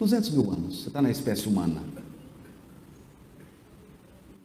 200 0.00 0.30
mil 0.30 0.50
anos. 0.50 0.82
Você 0.82 0.88
está 0.88 1.00
na 1.00 1.08
espécie 1.08 1.46
humana. 1.46 1.84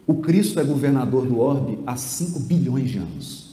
O 0.06 0.13
Cristo 0.18 0.60
é 0.60 0.63
governador 0.63 1.25
do 1.25 1.40
orbe 1.40 1.80
há 1.88 1.96
5 1.98 2.40
bilhões 2.42 2.92
de 2.92 3.00
anos. 3.00 3.50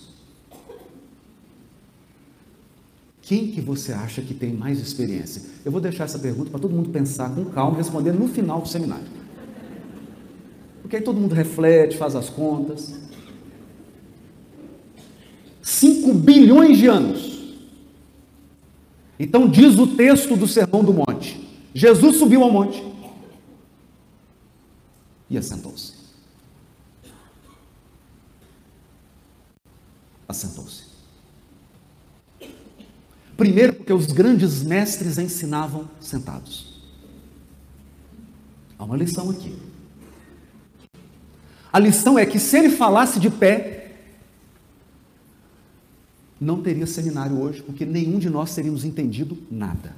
Quem 3.29 3.51
que 3.51 3.61
você 3.61 3.93
acha 3.93 4.23
que 4.23 4.33
tem 4.33 4.55
mais 4.55 4.81
experiência? 4.81 5.43
Eu 5.63 5.71
vou 5.71 5.83
deixar 5.83 6.05
essa 6.05 6.19
pergunta 6.19 6.49
para 6.49 6.59
todo 6.59 6.75
mundo 6.75 6.89
pensar 6.89 7.29
com 7.35 7.45
calma 7.45 7.75
e 7.75 7.77
responder 7.77 8.13
no 8.13 8.27
final 8.27 8.63
do 8.63 8.69
seminário. 8.69 9.05
Porque 10.81 10.97
aí 10.97 11.03
todo 11.03 11.21
mundo 11.21 11.35
reflete, 11.35 11.99
faz 11.99 12.17
as 12.17 12.31
contas. 12.31 12.99
5 15.61 16.15
bilhões 16.15 16.79
de 16.79 16.87
anos. 16.87 17.59
Então 19.21 19.47
diz 19.47 19.79
o 19.79 19.89
texto 19.89 20.35
do 20.35 20.49
Sermão 20.49 20.83
do 20.83 20.95
Monte. 20.95 21.47
Jesus 21.75 22.17
subiu 22.17 22.43
ao 22.43 22.51
monte 22.51 22.83
e 25.29 25.37
assentou-se. 25.37 25.93
Assentou-se. 30.27 30.88
Primeiro, 33.39 33.73
porque 33.73 33.93
os 33.93 34.07
grandes 34.07 34.65
mestres 34.65 35.17
ensinavam 35.17 35.89
sentados. 36.01 36.83
Há 38.77 38.83
uma 38.83 38.97
lição 38.97 39.31
aqui. 39.31 39.57
A 41.73 41.79
lição 41.79 42.19
é 42.19 42.27
que 42.27 42.41
se 42.41 42.59
ele 42.59 42.69
falasse 42.69 43.21
de 43.21 43.31
pé, 43.31 43.93
não 46.41 46.61
teria 46.61 46.85
seminário 46.85 47.41
hoje, 47.41 47.63
porque 47.63 47.87
nenhum 47.87 48.19
de 48.19 48.29
nós 48.29 48.53
teríamos 48.53 48.85
entendido 48.85 49.39
nada. 49.49 49.95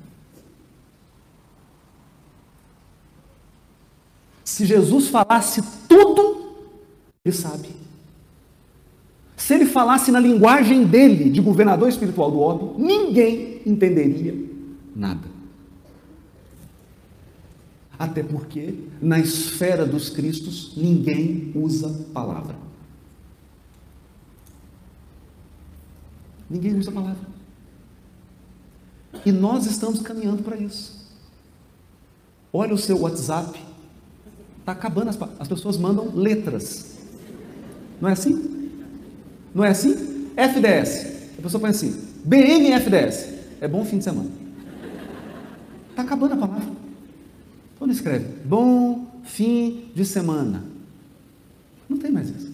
Se 4.45 4.67
Jesus 4.67 5.09
falasse 5.09 5.63
tudo, 5.89 6.77
ele 7.25 7.35
sabe. 7.35 7.71
Se 9.51 9.55
ele 9.55 9.67
falasse 9.67 10.13
na 10.13 10.21
linguagem 10.21 10.87
dele, 10.87 11.29
de 11.29 11.41
governador 11.41 11.89
espiritual 11.89 12.31
do 12.31 12.39
orbe, 12.39 12.81
ninguém 12.81 13.61
entenderia 13.67 14.33
nada. 14.95 15.27
Até 17.99 18.23
porque, 18.23 18.85
na 19.03 19.19
esfera 19.19 19.85
dos 19.85 20.09
Cristos, 20.09 20.75
ninguém 20.77 21.51
usa 21.53 21.89
palavra. 22.15 22.55
Ninguém 26.49 26.79
usa 26.79 26.93
palavra. 26.93 27.27
E 29.27 29.33
nós 29.33 29.67
estamos 29.67 30.01
caminhando 30.01 30.45
para 30.45 30.59
isso. 30.59 31.11
Olha 32.53 32.73
o 32.73 32.79
seu 32.79 33.01
WhatsApp. 33.01 33.61
Está 34.61 34.71
acabando, 34.71 35.09
as, 35.09 35.19
as 35.41 35.49
pessoas 35.49 35.77
mandam 35.77 36.15
letras. 36.15 37.01
Não 38.01 38.09
é 38.09 38.13
assim? 38.13 38.50
Não 39.55 39.65
é 39.65 39.69
assim? 39.69 40.31
FDS. 40.37 41.07
A 41.39 41.43
pessoa 41.43 41.61
põe 41.61 41.71
assim, 41.71 41.97
BMFDS. 42.25 43.29
É 43.61 43.69
bom 43.69 43.85
fim 43.85 43.99
de 43.99 44.05
semana. 44.05 44.31
Está 45.91 46.03
acabando 46.03 46.35
a 46.35 46.37
palavra. 46.37 46.73
Quando 47.79 47.93
escreve, 47.93 48.27
bom 48.45 49.07
fim 49.25 49.87
de 49.95 50.05
semana. 50.05 50.65
Não 51.89 51.99
tem 51.99 52.11
mais 52.11 52.29
isso. 52.31 52.51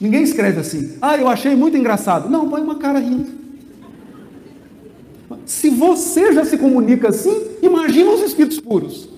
Ninguém 0.00 0.22
escreve 0.22 0.60
assim, 0.60 0.96
ah, 1.02 1.18
eu 1.18 1.28
achei 1.28 1.54
muito 1.54 1.76
engraçado. 1.76 2.30
Não, 2.30 2.48
põe 2.48 2.62
uma 2.62 2.76
cara 2.76 2.98
rindo. 2.98 3.38
Se 5.44 5.68
você 5.68 6.32
já 6.32 6.44
se 6.44 6.56
comunica 6.56 7.08
assim, 7.08 7.58
imagina 7.60 8.10
os 8.10 8.22
espíritos 8.22 8.58
puros. 8.58 9.09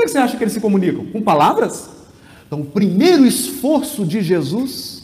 Como 0.00 0.04
é 0.04 0.06
que 0.06 0.12
você 0.12 0.18
acha 0.18 0.36
que 0.38 0.42
eles 0.42 0.54
se 0.54 0.60
comunicam? 0.60 1.04
Com 1.04 1.20
palavras? 1.20 1.90
Então, 2.46 2.62
o 2.62 2.64
primeiro 2.64 3.26
esforço 3.26 4.06
de 4.06 4.22
Jesus, 4.22 5.02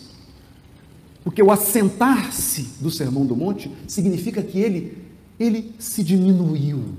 porque 1.22 1.42
o 1.42 1.50
assentar-se 1.50 2.62
do 2.80 2.90
Sermão 2.90 3.26
do 3.26 3.36
Monte 3.36 3.71
significa 3.86 4.42
que 4.42 4.58
ele, 4.58 4.97
ele 5.38 5.75
se 5.78 6.02
diminuiu. 6.02 6.94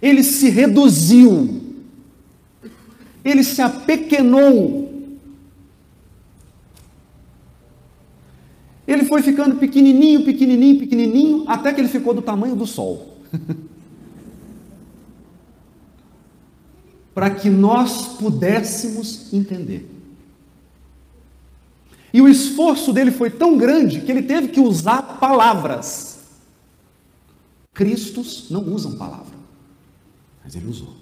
Ele 0.00 0.22
se 0.22 0.48
reduziu. 0.48 1.60
Ele 3.22 3.44
se 3.44 3.60
apequenou. 3.60 4.90
Ele 8.86 9.04
foi 9.04 9.20
ficando 9.20 9.56
pequenininho, 9.56 10.24
pequenininho, 10.24 10.78
pequenininho, 10.78 11.44
até 11.46 11.74
que 11.74 11.82
ele 11.82 11.88
ficou 11.88 12.14
do 12.14 12.22
tamanho 12.22 12.56
do 12.56 12.66
sol. 12.66 13.13
Para 17.14 17.30
que 17.30 17.48
nós 17.48 18.16
pudéssemos 18.18 19.32
entender. 19.32 19.90
E 22.12 22.20
o 22.20 22.28
esforço 22.28 22.92
dele 22.92 23.10
foi 23.10 23.30
tão 23.30 23.58
grande 23.58 24.00
que 24.00 24.12
ele 24.12 24.22
teve 24.22 24.48
que 24.48 24.60
usar 24.60 25.18
palavras. 25.18 26.20
Cristos 27.72 28.48
não 28.50 28.62
usam 28.72 28.96
palavra, 28.96 29.34
mas 30.44 30.54
ele 30.54 30.68
usou. 30.68 30.94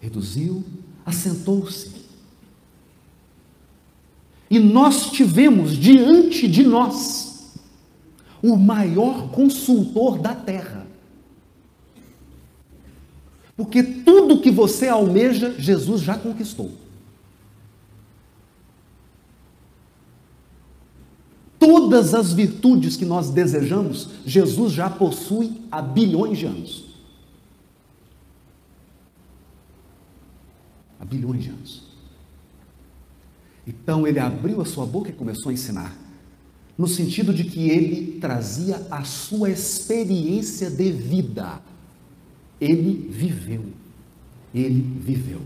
Reduziu, 0.00 0.62
assentou-se 1.06 1.91
e 4.52 4.58
nós 4.58 5.10
tivemos 5.10 5.74
diante 5.74 6.46
de 6.46 6.62
nós 6.62 7.54
o 8.42 8.54
maior 8.54 9.30
consultor 9.30 10.18
da 10.18 10.34
terra. 10.34 10.86
Porque 13.56 13.82
tudo 13.82 14.42
que 14.42 14.50
você 14.50 14.88
almeja, 14.88 15.54
Jesus 15.58 16.02
já 16.02 16.18
conquistou. 16.18 16.70
Todas 21.58 22.12
as 22.12 22.34
virtudes 22.34 22.94
que 22.94 23.06
nós 23.06 23.30
desejamos, 23.30 24.10
Jesus 24.26 24.74
já 24.74 24.90
possui 24.90 25.62
há 25.70 25.80
bilhões 25.80 26.36
de 26.36 26.44
anos. 26.44 26.84
Há 31.00 31.06
bilhões 31.06 31.42
de 31.42 31.48
anos. 31.48 31.91
Então 33.66 34.06
ele 34.06 34.18
abriu 34.18 34.60
a 34.60 34.64
sua 34.64 34.84
boca 34.84 35.10
e 35.10 35.12
começou 35.12 35.50
a 35.50 35.52
ensinar, 35.52 35.96
no 36.76 36.88
sentido 36.88 37.32
de 37.32 37.44
que 37.44 37.68
ele 37.70 38.18
trazia 38.18 38.86
a 38.90 39.04
sua 39.04 39.50
experiência 39.50 40.70
de 40.70 40.90
vida. 40.90 41.60
Ele 42.60 43.08
viveu. 43.10 43.64
Ele 44.54 44.80
viveu. 45.00 45.40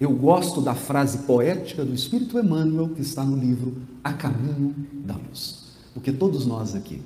Eu 0.00 0.12
gosto 0.12 0.60
da 0.60 0.74
frase 0.74 1.18
poética 1.18 1.84
do 1.84 1.92
Espírito 1.92 2.38
Emmanuel 2.38 2.90
que 2.90 3.02
está 3.02 3.24
no 3.24 3.36
livro 3.36 3.76
A 4.02 4.12
Caminho 4.12 4.74
da 5.04 5.16
Luz. 5.16 5.72
Porque 5.92 6.12
todos 6.12 6.46
nós 6.46 6.76
aqui 6.76 7.02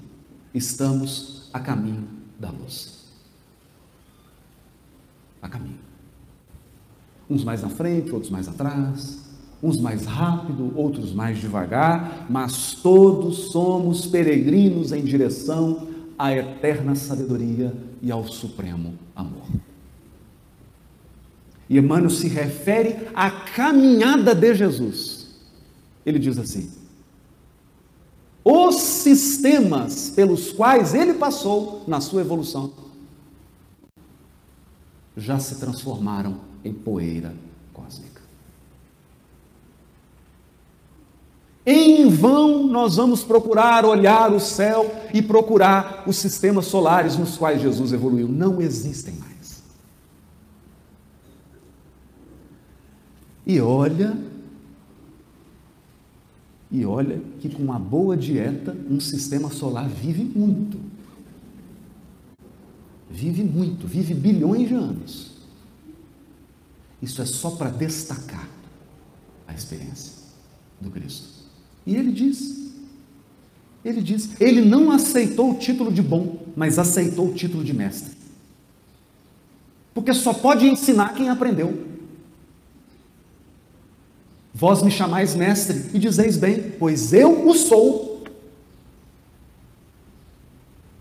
estamos 0.52 1.48
a 1.52 1.60
caminho 1.60 2.06
da 2.38 2.50
luz. 2.50 3.04
A 5.40 5.48
caminho. 5.48 5.78
Uns 7.28 7.44
mais 7.44 7.62
na 7.62 7.68
frente, 7.68 8.12
outros 8.12 8.30
mais 8.30 8.48
atrás, 8.48 9.21
uns 9.62 9.78
mais 9.78 10.04
rápido, 10.04 10.72
outros 10.74 11.12
mais 11.12 11.38
devagar, 11.38 12.26
mas 12.28 12.74
todos 12.74 13.50
somos 13.52 14.06
peregrinos 14.06 14.90
em 14.90 15.04
direção 15.04 15.88
à 16.18 16.32
eterna 16.32 16.96
sabedoria 16.96 17.72
e 18.02 18.10
ao 18.10 18.26
supremo 18.26 18.94
amor. 19.14 19.46
E 21.70 21.78
Emmanuel 21.78 22.10
se 22.10 22.28
refere 22.28 23.08
à 23.14 23.30
caminhada 23.30 24.34
de 24.34 24.54
Jesus. 24.54 25.28
Ele 26.04 26.18
diz 26.18 26.36
assim: 26.38 26.70
os 28.44 28.74
sistemas 28.74 30.10
pelos 30.10 30.50
quais 30.50 30.92
ele 30.92 31.14
passou 31.14 31.84
na 31.86 32.00
sua 32.00 32.22
evolução 32.22 32.72
já 35.16 35.38
se 35.38 35.60
transformaram 35.60 36.40
em 36.64 36.72
poeira 36.72 37.32
Em 41.64 42.08
vão 42.08 42.66
nós 42.66 42.96
vamos 42.96 43.22
procurar 43.22 43.84
olhar 43.84 44.32
o 44.32 44.40
céu 44.40 44.92
e 45.14 45.22
procurar 45.22 46.02
os 46.06 46.16
sistemas 46.16 46.66
solares 46.66 47.16
nos 47.16 47.36
quais 47.36 47.60
Jesus 47.60 47.92
evoluiu. 47.92 48.26
Não 48.26 48.60
existem 48.60 49.14
mais. 49.14 49.62
E 53.46 53.60
olha, 53.60 54.16
e 56.70 56.84
olha 56.84 57.20
que 57.38 57.48
com 57.48 57.62
uma 57.62 57.78
boa 57.78 58.16
dieta, 58.16 58.76
um 58.90 58.98
sistema 58.98 59.50
solar 59.50 59.88
vive 59.88 60.24
muito. 60.24 60.80
Vive 63.08 63.44
muito, 63.44 63.86
vive 63.86 64.14
bilhões 64.14 64.68
de 64.68 64.74
anos. 64.74 65.32
Isso 67.00 67.20
é 67.20 67.26
só 67.26 67.50
para 67.50 67.68
destacar 67.68 68.48
a 69.46 69.52
experiência 69.52 70.14
do 70.80 70.90
Cristo. 70.90 71.31
E 71.86 71.96
ele 71.96 72.12
diz, 72.12 72.72
ele 73.84 74.00
diz, 74.00 74.40
ele 74.40 74.60
não 74.60 74.90
aceitou 74.90 75.50
o 75.50 75.58
título 75.58 75.92
de 75.92 76.02
bom, 76.02 76.46
mas 76.56 76.78
aceitou 76.78 77.28
o 77.28 77.34
título 77.34 77.64
de 77.64 77.72
mestre. 77.72 78.12
Porque 79.92 80.14
só 80.14 80.32
pode 80.32 80.66
ensinar 80.66 81.14
quem 81.14 81.28
aprendeu. 81.28 81.86
Vós 84.54 84.82
me 84.82 84.90
chamais 84.90 85.34
mestre 85.34 85.90
e 85.94 85.98
dizeis 85.98 86.36
bem, 86.36 86.72
pois 86.78 87.12
eu 87.12 87.48
o 87.48 87.54
sou. 87.54 88.24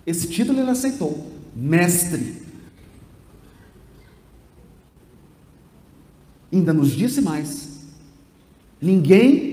Esse 0.06 0.28
título 0.28 0.60
ele 0.60 0.72
aceitou, 0.72 1.32
mestre. 1.56 2.42
Ainda 6.52 6.74
nos 6.74 6.92
disse 6.92 7.22
mais: 7.22 7.82
ninguém 8.82 9.51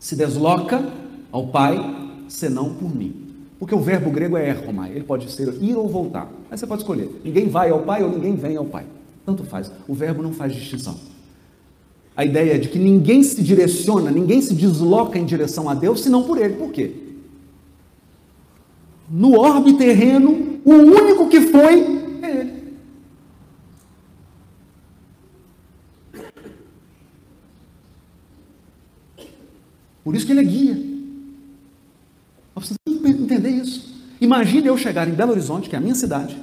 se 0.00 0.16
desloca 0.16 0.84
ao 1.30 1.46
Pai 1.46 1.78
senão 2.26 2.74
por 2.74 2.92
mim. 2.92 3.14
Porque 3.58 3.74
o 3.74 3.80
verbo 3.80 4.10
grego 4.10 4.38
é 4.38 4.48
erromai, 4.48 4.90
ele 4.90 5.04
pode 5.04 5.30
ser 5.30 5.54
ir 5.62 5.76
ou 5.76 5.86
voltar. 5.86 6.32
Aí 6.50 6.56
você 6.56 6.66
pode 6.66 6.80
escolher: 6.80 7.20
ninguém 7.22 7.46
vai 7.46 7.70
ao 7.70 7.82
Pai 7.82 8.02
ou 8.02 8.10
ninguém 8.10 8.34
vem 8.34 8.56
ao 8.56 8.64
Pai. 8.64 8.86
Tanto 9.24 9.44
faz, 9.44 9.70
o 9.86 9.94
verbo 9.94 10.22
não 10.22 10.32
faz 10.32 10.54
distinção. 10.54 10.96
A 12.16 12.24
ideia 12.24 12.54
é 12.54 12.58
de 12.58 12.68
que 12.68 12.78
ninguém 12.78 13.22
se 13.22 13.42
direciona, 13.42 14.10
ninguém 14.10 14.40
se 14.40 14.54
desloca 14.54 15.18
em 15.18 15.24
direção 15.24 15.68
a 15.68 15.74
Deus 15.74 16.00
senão 16.00 16.22
por 16.22 16.38
Ele. 16.38 16.54
Por 16.54 16.72
quê? 16.72 16.92
No 19.08 19.38
orbe 19.38 19.74
terreno, 19.74 20.60
o 20.64 20.72
único 20.72 21.28
que 21.28 21.42
foi 21.42 21.80
é 22.22 22.40
Ele. 22.40 22.60
Por 30.10 30.16
isso 30.16 30.26
que 30.26 30.32
Ele 30.32 30.40
é 30.40 30.44
guia. 30.44 30.74
Tem 32.84 32.98
que 33.00 33.08
entender 33.22 33.50
isso. 33.50 33.94
Imagine 34.20 34.66
eu 34.66 34.76
chegar 34.76 35.08
em 35.08 35.12
Belo 35.12 35.30
Horizonte, 35.30 35.68
que 35.68 35.76
é 35.76 35.78
a 35.78 35.80
minha 35.80 35.94
cidade, 35.94 36.36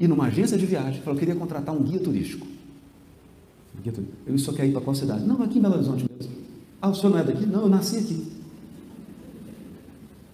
e 0.00 0.08
numa 0.08 0.24
agência 0.24 0.56
de 0.56 0.64
viagem, 0.64 1.02
falar, 1.02 1.16
eu 1.16 1.20
queria 1.20 1.34
contratar 1.34 1.74
um 1.74 1.82
guia 1.82 2.00
turístico. 2.00 2.46
Eu 4.26 4.38
só 4.38 4.54
quero 4.54 4.68
ir 4.68 4.72
para 4.72 4.80
qual 4.80 4.94
cidade? 4.94 5.22
Não, 5.26 5.42
aqui 5.42 5.58
em 5.58 5.60
Belo 5.60 5.74
Horizonte 5.74 6.06
mesmo. 6.10 6.32
Ah, 6.80 6.88
o 6.88 6.94
senhor 6.94 7.10
não 7.10 7.18
é 7.18 7.24
daqui? 7.24 7.44
Não, 7.44 7.60
eu 7.60 7.68
nasci 7.68 7.98
aqui. 7.98 8.26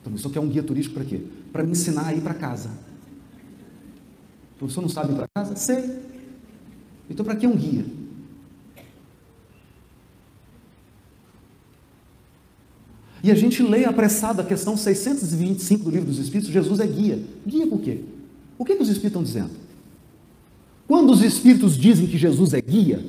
Então, 0.00 0.12
eu 0.12 0.18
só 0.18 0.28
quer 0.28 0.38
um 0.38 0.48
guia 0.48 0.62
turístico 0.62 0.94
para 0.94 1.04
quê? 1.04 1.22
Para 1.52 1.64
me 1.64 1.72
ensinar 1.72 2.06
a 2.06 2.14
ir 2.14 2.20
para 2.20 2.34
casa. 2.34 2.70
O 4.60 4.68
senhor 4.68 4.82
não 4.82 4.88
sabe 4.88 5.12
ir 5.12 5.16
para 5.16 5.26
casa? 5.34 5.56
Sei. 5.56 5.98
Então, 7.10 7.24
para 7.24 7.34
que 7.34 7.48
um 7.48 7.56
guia? 7.56 7.84
E 13.24 13.30
a 13.30 13.34
gente 13.34 13.62
lê 13.62 13.86
apressado 13.86 14.42
a 14.42 14.44
questão 14.44 14.76
625 14.76 15.84
do 15.84 15.90
livro 15.90 16.08
dos 16.08 16.18
Espíritos, 16.18 16.52
Jesus 16.52 16.78
é 16.78 16.86
guia. 16.86 17.18
Guia 17.46 17.66
por 17.66 17.80
quê? 17.80 18.00
O 18.58 18.66
que, 18.66 18.76
que 18.76 18.82
os 18.82 18.90
Espíritos 18.90 19.22
estão 19.22 19.22
dizendo? 19.22 19.58
Quando 20.86 21.10
os 21.10 21.22
Espíritos 21.22 21.74
dizem 21.74 22.06
que 22.06 22.18
Jesus 22.18 22.52
é 22.52 22.60
guia, 22.60 23.02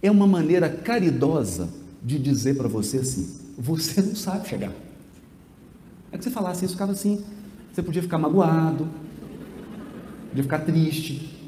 é 0.00 0.10
uma 0.10 0.26
maneira 0.26 0.66
caridosa 0.66 1.68
de 2.02 2.18
dizer 2.18 2.56
para 2.56 2.68
você 2.68 2.96
assim: 3.00 3.36
você 3.58 4.00
não 4.00 4.16
sabe 4.16 4.48
chegar. 4.48 4.72
É 6.10 6.16
que 6.16 6.24
você 6.24 6.30
falasse 6.30 6.64
isso, 6.64 6.72
ficava 6.72 6.92
assim. 6.92 7.22
Você 7.70 7.82
podia 7.82 8.00
ficar 8.00 8.16
magoado, 8.16 8.88
podia 10.30 10.42
ficar 10.42 10.60
triste. 10.60 11.38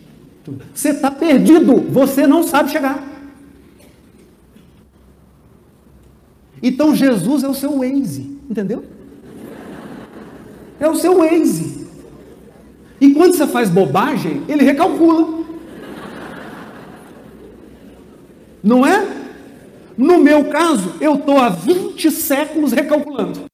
Você 0.74 0.90
está 0.90 1.10
perdido, 1.10 1.80
você 1.90 2.26
não 2.26 2.46
sabe 2.46 2.70
chegar. 2.70 3.11
Então 6.62 6.94
Jesus 6.94 7.42
é 7.42 7.48
o 7.48 7.54
seu 7.54 7.78
Waze, 7.78 8.38
entendeu? 8.48 8.84
É 10.78 10.88
o 10.88 10.94
seu 10.94 11.18
Waze. 11.18 11.88
E 13.00 13.12
quando 13.12 13.34
você 13.34 13.46
faz 13.48 13.68
bobagem, 13.68 14.42
ele 14.48 14.62
recalcula. 14.62 15.42
Não 18.62 18.86
é? 18.86 19.04
No 19.98 20.18
meu 20.18 20.44
caso, 20.44 20.94
eu 21.00 21.16
estou 21.16 21.38
há 21.38 21.48
20 21.48 22.10
séculos 22.12 22.72
recalculando. 22.72 23.46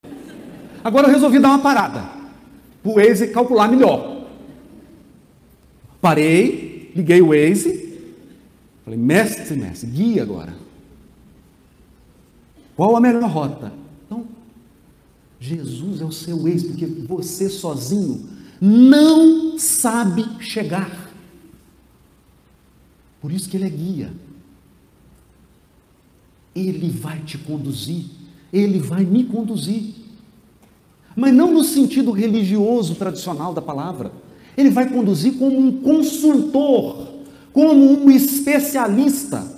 Agora 0.85 1.09
eu 1.09 1.13
resolvi 1.13 1.39
dar 1.39 1.49
uma 1.49 1.59
parada. 1.61 2.03
Para 2.83 2.93
o 2.93 2.95
Waze 2.97 3.29
calcular 3.29 3.69
melhor. 3.69 4.27
Parei, 6.01 6.93
liguei 6.95 7.23
o 7.23 7.29
Waze. 7.29 7.89
Falei, 8.85 8.99
mestre, 8.99 9.57
mestre, 9.57 9.89
guia 9.89 10.23
agora. 10.23 10.68
Qual 12.79 12.95
a 12.95 13.01
melhor 13.01 13.29
rota? 13.29 13.73
Então, 14.07 14.25
Jesus 15.41 16.01
é 16.01 16.05
o 16.05 16.13
seu 16.13 16.47
ex, 16.47 16.63
porque 16.63 16.87
você 16.87 17.49
sozinho 17.49 18.25
não 18.61 19.59
sabe 19.59 20.25
chegar. 20.39 21.13
Por 23.21 23.33
isso 23.33 23.49
que 23.49 23.57
ele 23.57 23.67
é 23.67 23.69
guia. 23.69 24.13
Ele 26.55 26.89
vai 26.89 27.19
te 27.23 27.37
conduzir, 27.37 28.05
ele 28.53 28.79
vai 28.79 29.05
me 29.05 29.25
conduzir. 29.25 29.97
Mas 31.17 31.35
não 31.35 31.53
no 31.53 31.65
sentido 31.65 32.13
religioso 32.13 32.95
tradicional 32.95 33.53
da 33.53 33.61
palavra. 33.61 34.13
Ele 34.57 34.71
vai 34.71 34.89
conduzir 34.89 35.37
como 35.37 35.59
um 35.59 35.83
consultor, 35.83 37.09
como 37.53 38.05
um 38.05 38.09
especialista 38.09 39.58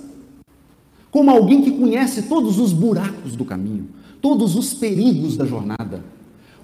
como 1.11 1.29
alguém 1.29 1.61
que 1.61 1.71
conhece 1.71 2.23
todos 2.23 2.57
os 2.57 2.71
buracos 2.71 3.35
do 3.35 3.43
caminho, 3.43 3.89
todos 4.21 4.55
os 4.55 4.73
perigos 4.73 5.35
da 5.35 5.45
jornada, 5.45 6.03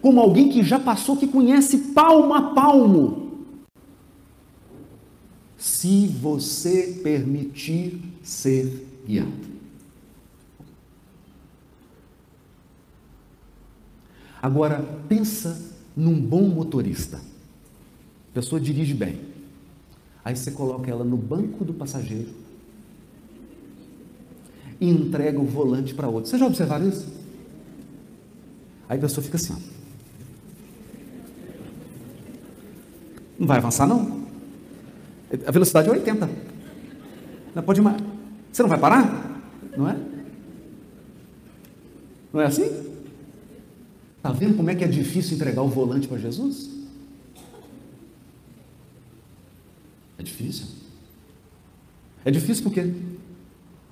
como 0.02 0.22
alguém 0.22 0.48
que 0.48 0.64
já 0.64 0.80
passou, 0.80 1.18
que 1.18 1.28
conhece 1.28 1.78
palmo 1.94 2.34
a 2.34 2.54
palmo. 2.54 3.28
Se 5.58 6.08
você 6.08 7.00
permitir 7.04 8.00
ser 8.24 8.88
guiado. 9.06 9.58
Agora, 14.42 14.82
pensa 15.10 15.60
num 15.96 16.22
bom 16.22 16.44
motorista. 16.44 17.18
A 17.18 18.34
pessoa 18.34 18.62
dirige 18.62 18.94
bem. 18.94 19.20
Aí 20.24 20.36
você 20.36 20.52
coloca 20.52 20.90
ela 20.90 21.04
no 21.04 21.18
banco 21.18 21.66
do 21.66 21.74
passageiro 21.74 22.47
e 24.80 24.90
entrega 24.90 25.40
o 25.40 25.46
volante 25.46 25.94
para 25.94 26.08
outro. 26.08 26.30
Vocês 26.30 26.40
já 26.40 26.46
observaram 26.46 26.88
isso? 26.88 27.08
Aí 28.88 28.98
a 28.98 29.02
pessoa 29.02 29.24
fica 29.24 29.38
assim, 29.38 29.54
ó. 29.54 29.78
Não 33.40 33.48
vai 33.48 33.58
avançar, 33.58 33.88
não. 33.88 34.26
A 35.46 35.52
velocidade 35.52 35.90
é 35.90 35.92
80. 35.92 36.30
Não 37.54 37.64
pode 37.64 37.82
mais. 37.82 38.02
Você 38.52 38.62
não 38.62 38.70
vai 38.70 38.80
parar? 38.80 39.42
Não 39.76 39.90
é? 39.90 39.98
Não 42.34 42.42
é 42.42 42.46
assim? 42.46 42.88
Está 44.18 44.32
vendo 44.32 44.56
como 44.56 44.70
é 44.70 44.76
que 44.76 44.84
é 44.84 44.88
difícil 44.88 45.36
entregar 45.36 45.62
o 45.62 45.68
volante 45.68 46.08
para 46.08 46.18
Jesus? 46.18 46.70
É 50.18 50.24
difícil. 50.24 50.66
É 52.26 52.32
difícil 52.32 52.64
porque 52.64 52.92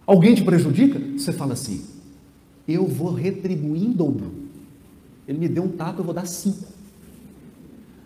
Alguém 0.05 0.35
te 0.35 0.43
prejudica? 0.43 0.99
Você 1.17 1.33
fala 1.33 1.53
assim: 1.53 1.83
eu 2.67 2.87
vou 2.87 3.13
retribuir 3.13 3.83
em 3.83 3.91
dobro. 3.91 4.31
Ele 5.27 5.37
me 5.37 5.47
deu 5.47 5.63
um 5.63 5.69
tapa, 5.69 5.99
eu 5.99 6.03
vou 6.03 6.13
dar 6.13 6.25
cinco. 6.25 6.65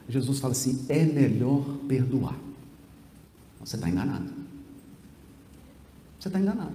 Jesus 0.07 0.39
fala 0.39 0.51
assim: 0.51 0.85
é 0.89 1.03
melhor 1.03 1.63
perdoar. 1.87 2.35
Você 3.63 3.75
está 3.75 3.89
enganado. 3.89 4.31
Você 6.19 6.27
está 6.27 6.39
enganado. 6.39 6.73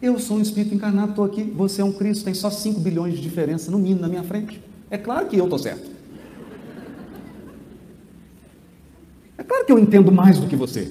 Eu 0.00 0.18
sou 0.18 0.38
um 0.38 0.42
espírito 0.42 0.74
encarnado, 0.74 1.10
estou 1.10 1.24
aqui. 1.24 1.44
Você 1.44 1.80
é 1.80 1.84
um 1.84 1.92
Cristo, 1.92 2.24
tem 2.24 2.34
só 2.34 2.50
5 2.50 2.80
bilhões 2.80 3.14
de 3.14 3.20
diferença, 3.20 3.70
no 3.70 3.78
mínimo, 3.78 4.00
na 4.00 4.08
minha 4.08 4.24
frente. 4.24 4.60
É 4.90 4.98
claro 4.98 5.28
que 5.28 5.36
eu 5.36 5.44
estou 5.44 5.58
certo. 5.58 5.90
É 9.38 9.44
claro 9.44 9.64
que 9.64 9.72
eu 9.72 9.78
entendo 9.78 10.10
mais 10.10 10.38
do 10.38 10.48
que 10.48 10.56
você. 10.56 10.90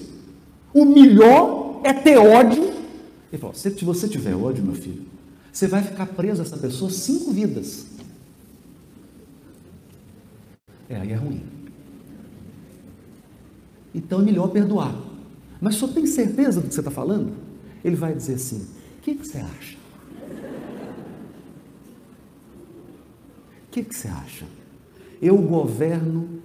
O 0.74 0.86
melhor 0.86 1.82
é 1.84 1.92
ter 1.92 2.18
ódio 2.18 2.71
ele 3.32 3.40
falou: 3.40 3.56
se 3.56 3.70
você 3.70 4.08
tiver 4.08 4.36
ódio, 4.36 4.64
meu 4.64 4.76
filho, 4.76 5.06
você 5.52 5.68
vai 5.68 5.82
ficar 5.82 6.06
preso 6.06 6.42
a 6.42 6.46
essa 6.46 6.58
pessoa 6.58 6.92
cinco 6.92 7.32
vidas. 7.32 7.86
É, 10.90 10.98
aí 10.98 11.12
é 11.12 11.16
ruim. 11.16 11.42
Então 13.96 14.20
é 14.20 14.24
melhor 14.24 14.50
perdoar. 14.50 14.94
Mas 15.60 15.76
só 15.76 15.88
tem 15.88 16.06
certeza 16.06 16.60
do 16.60 16.68
que 16.68 16.74
você 16.74 16.82
está 16.82 16.92
falando? 16.92 17.34
Ele 17.84 17.96
vai 17.96 18.14
dizer 18.14 18.36
assim: 18.36 18.68
o 18.98 19.02
que, 19.02 19.16
que 19.16 19.26
você 19.26 19.38
acha? 19.38 19.78
O 23.68 23.72
que, 23.72 23.84
que 23.84 23.96
você 23.96 24.10
acha? 24.10 24.46
Eu 25.22 25.38
governo, 25.38 26.42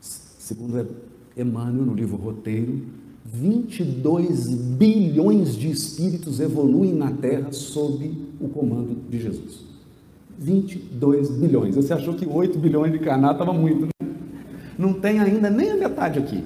segundo 0.00 0.86
Emmanuel 1.34 1.86
no 1.86 1.94
livro 1.94 2.16
Roteiro, 2.16 2.82
22 3.32 4.48
bilhões 4.48 5.56
de 5.56 5.70
espíritos 5.70 6.40
evoluem 6.40 6.92
na 6.92 7.12
Terra 7.12 7.52
sob 7.52 8.12
o 8.40 8.48
comando 8.48 8.96
de 9.08 9.20
Jesus. 9.20 9.60
22 10.36 11.30
bilhões. 11.30 11.76
Você 11.76 11.92
achou 11.92 12.14
que 12.14 12.26
8 12.26 12.58
bilhões 12.58 12.92
de 12.92 12.98
encarnados 12.98 13.40
estava 13.40 13.56
muito, 13.56 13.82
né? 13.82 14.10
não 14.76 14.94
tem 14.94 15.20
ainda 15.20 15.48
nem 15.48 15.70
a 15.70 15.76
metade 15.76 16.18
aqui. 16.18 16.42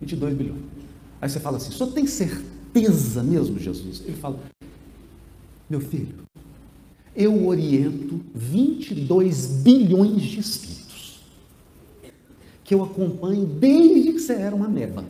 22 0.00 0.34
bilhões. 0.34 0.62
Aí 1.20 1.28
você 1.28 1.40
fala 1.40 1.58
assim: 1.58 1.72
senhor 1.72 1.92
tem 1.92 2.06
certeza 2.06 3.22
mesmo, 3.22 3.58
Jesus? 3.58 4.02
Ele 4.06 4.16
fala: 4.16 4.38
meu 5.68 5.80
filho, 5.80 6.14
eu 7.14 7.46
oriento 7.46 8.20
22 8.34 9.46
bilhões 9.46 10.22
de 10.22 10.40
espíritos 10.40 10.77
que 12.68 12.74
eu 12.74 12.84
acompanho 12.84 13.46
desde 13.46 14.12
que 14.12 14.20
você 14.20 14.34
era 14.34 14.54
uma 14.54 14.68
meba. 14.68 15.02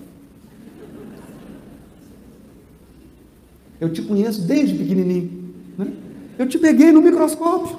Eu 3.80 3.92
te 3.92 4.00
conheço 4.00 4.42
desde 4.42 4.78
pequenininho. 4.78 5.52
Né? 5.76 5.92
Eu 6.38 6.48
te 6.48 6.56
peguei 6.56 6.92
no 6.92 7.02
microscópio. 7.02 7.76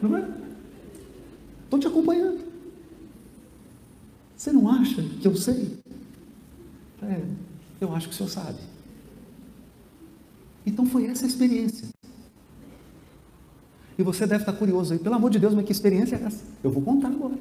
Não 0.00 0.16
é? 0.16 0.28
Estou 1.64 1.80
te 1.80 1.88
acompanhando. 1.88 2.44
Você 4.36 4.52
não 4.52 4.68
acha 4.70 5.02
que 5.02 5.26
eu 5.26 5.34
sei? 5.34 5.76
É, 7.02 7.22
eu 7.80 7.92
acho 7.92 8.06
que 8.06 8.14
o 8.14 8.16
senhor 8.16 8.28
sabe. 8.28 8.58
Então 10.64 10.86
foi 10.86 11.06
essa 11.06 11.24
a 11.24 11.28
experiência. 11.28 11.88
E 13.98 14.02
você 14.04 14.28
deve 14.28 14.44
estar 14.44 14.52
curioso 14.52 14.92
aí, 14.92 15.00
pelo 15.00 15.16
amor 15.16 15.30
de 15.30 15.40
Deus, 15.40 15.54
mas 15.54 15.64
que 15.64 15.72
experiência 15.72 16.14
é 16.14 16.22
essa? 16.22 16.44
Eu 16.62 16.70
vou 16.70 16.84
contar 16.84 17.08
agora. 17.08 17.34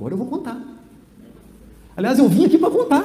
Agora 0.00 0.14
eu 0.14 0.18
vou 0.18 0.28
contar. 0.28 0.58
Aliás, 1.94 2.18
eu 2.18 2.26
vim 2.26 2.46
aqui 2.46 2.56
para 2.56 2.70
contar. 2.70 3.04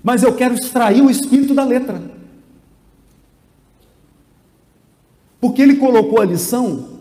Mas 0.00 0.22
eu 0.22 0.32
quero 0.36 0.54
extrair 0.54 1.02
o 1.02 1.10
espírito 1.10 1.52
da 1.56 1.64
letra. 1.64 2.00
Porque 5.40 5.60
ele 5.60 5.74
colocou 5.74 6.20
a 6.20 6.24
lição, 6.24 7.00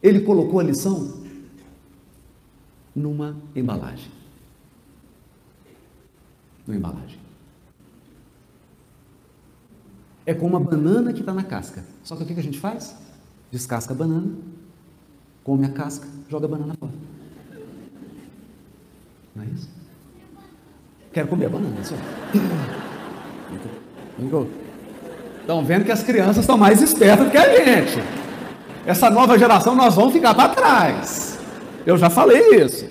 ele 0.00 0.20
colocou 0.20 0.60
a 0.60 0.62
lição 0.62 1.20
numa 2.94 3.36
embalagem. 3.56 4.12
Numa 6.64 6.76
embalagem. 6.76 7.18
É 10.24 10.32
como 10.32 10.56
a 10.56 10.60
banana 10.60 11.12
que 11.12 11.20
está 11.20 11.34
na 11.34 11.42
casca. 11.42 11.84
Só 12.04 12.14
que 12.14 12.22
o 12.22 12.26
que 12.26 12.38
a 12.38 12.42
gente 12.42 12.60
faz? 12.60 13.07
Descasca 13.50 13.94
a 13.94 13.96
banana, 13.96 14.30
come 15.42 15.64
a 15.64 15.70
casca, 15.70 16.06
joga 16.28 16.46
a 16.46 16.48
banana 16.48 16.74
fora. 16.78 16.92
Não 19.34 19.42
é 19.42 19.46
isso? 19.46 19.68
Quero 21.12 21.28
comer 21.28 21.46
a 21.46 21.50
banana, 21.50 21.76
só. 21.82 21.94
Estão 25.40 25.64
vendo 25.64 25.84
que 25.84 25.92
as 25.92 26.02
crianças 26.02 26.38
estão 26.38 26.58
mais 26.58 26.82
espertas 26.82 27.30
que 27.30 27.38
a 27.38 27.64
gente. 27.64 27.98
Essa 28.84 29.08
nova 29.08 29.38
geração 29.38 29.74
nós 29.74 29.94
vamos 29.94 30.12
ficar 30.12 30.34
para 30.34 30.54
trás. 30.54 31.38
Eu 31.86 31.96
já 31.96 32.10
falei 32.10 32.62
isso. 32.62 32.86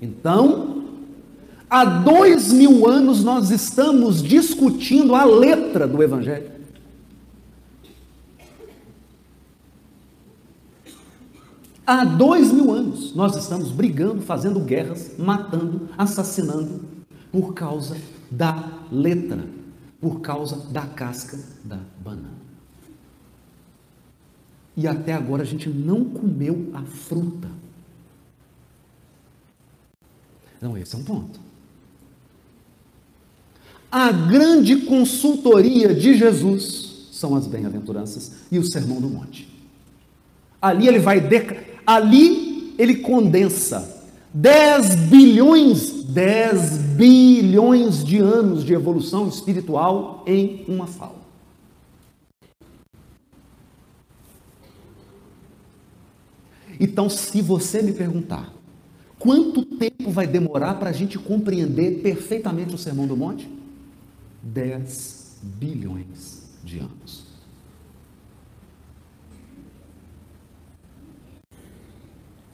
Então, 0.00 0.69
há 1.70 1.84
dois 1.84 2.52
mil 2.52 2.88
anos 2.88 3.22
nós 3.22 3.50
estamos 3.50 4.20
discutindo 4.20 5.14
a 5.14 5.24
letra 5.24 5.86
do 5.86 6.02
Evangelho. 6.02 6.50
Há 11.86 12.04
dois 12.04 12.52
mil 12.52 12.72
anos 12.72 13.14
nós 13.14 13.36
estamos 13.36 13.70
brigando, 13.70 14.20
fazendo 14.22 14.60
guerras, 14.60 15.16
matando, 15.16 15.88
assassinando, 15.96 16.80
por 17.30 17.54
causa 17.54 17.96
da 18.30 18.68
letra, 18.90 19.46
por 20.00 20.20
causa 20.20 20.56
da 20.70 20.86
casca 20.86 21.38
da 21.64 21.78
banana. 22.02 22.40
E 24.76 24.86
até 24.86 25.12
agora 25.12 25.42
a 25.42 25.46
gente 25.46 25.68
não 25.68 26.04
comeu 26.04 26.70
a 26.74 26.82
fruta. 26.82 27.48
Não, 30.60 30.76
esse 30.76 30.94
é 30.94 30.98
um 30.98 31.02
ponto. 31.04 31.49
A 33.90 34.12
grande 34.12 34.76
consultoria 34.82 35.92
de 35.92 36.14
Jesus 36.14 37.08
são 37.10 37.34
as 37.34 37.46
bem-aventuranças 37.46 38.32
e 38.50 38.58
o 38.58 38.64
Sermão 38.64 39.00
do 39.00 39.08
Monte. 39.08 39.48
Ali 40.62 40.86
ele 40.86 40.98
vai 40.98 41.20
ali 41.86 42.74
ele 42.78 42.96
condensa 42.96 44.06
10 44.32 44.94
bilhões, 45.10 46.04
10 46.04 46.78
bilhões 46.96 48.04
de 48.04 48.18
anos 48.18 48.64
de 48.64 48.72
evolução 48.72 49.28
espiritual 49.28 50.24
em 50.26 50.64
uma 50.66 50.86
fala. 50.86 51.20
Então, 56.78 57.10
se 57.10 57.42
você 57.42 57.82
me 57.82 57.92
perguntar, 57.92 58.50
quanto 59.18 59.62
tempo 59.62 60.10
vai 60.10 60.26
demorar 60.26 60.76
para 60.76 60.88
a 60.88 60.92
gente 60.94 61.18
compreender 61.18 62.00
perfeitamente 62.00 62.74
o 62.74 62.78
Sermão 62.78 63.06
do 63.06 63.14
Monte? 63.14 63.59
10 64.42 65.38
bilhões 65.42 66.42
de 66.64 66.78
anos. 66.78 67.26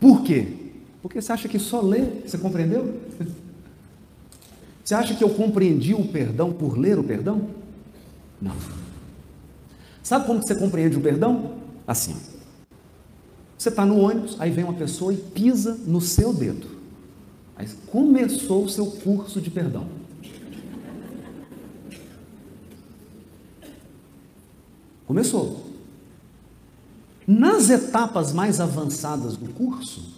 Por 0.01 0.23
quê? 0.23 0.49
Porque 1.03 1.21
você 1.21 1.33
acha 1.33 1.49
que 1.49 1.59
só 1.59 1.81
ler 1.81 2.23
você 2.27 2.39
compreendeu? 2.39 3.01
Você 4.85 4.95
acha 4.95 5.15
que 5.15 5.25
eu 5.25 5.31
compreendi 5.31 5.95
o 5.95 6.07
perdão 6.07 6.53
por 6.53 6.79
ler 6.79 6.99
o 6.99 7.05
perdão? 7.05 7.49
Não. 8.41 8.55
Sabe 10.03 10.27
como 10.27 10.41
você 10.41 10.55
compreende 10.55 10.97
o 10.97 11.01
perdão? 11.01 11.57
Assim. 11.87 12.15
Você 13.59 13.69
está 13.69 13.85
no 13.85 13.99
ônibus, 13.99 14.37
aí 14.39 14.51
vem 14.51 14.65
uma 14.65 14.75
pessoa 14.75 15.13
e 15.13 15.17
pisa 15.17 15.75
no 15.87 16.01
seu 16.01 16.33
dedo. 16.33 16.69
Aí 17.57 17.67
começou 17.91 18.65
o 18.65 18.69
seu 18.69 18.87
curso 18.87 19.41
de 19.41 19.51
perdão. 19.51 19.89
Começou. 25.07 25.65
Nas 27.27 27.71
etapas 27.71 28.33
mais 28.33 28.61
avançadas 28.61 29.37
do 29.37 29.53
curso 29.53 30.15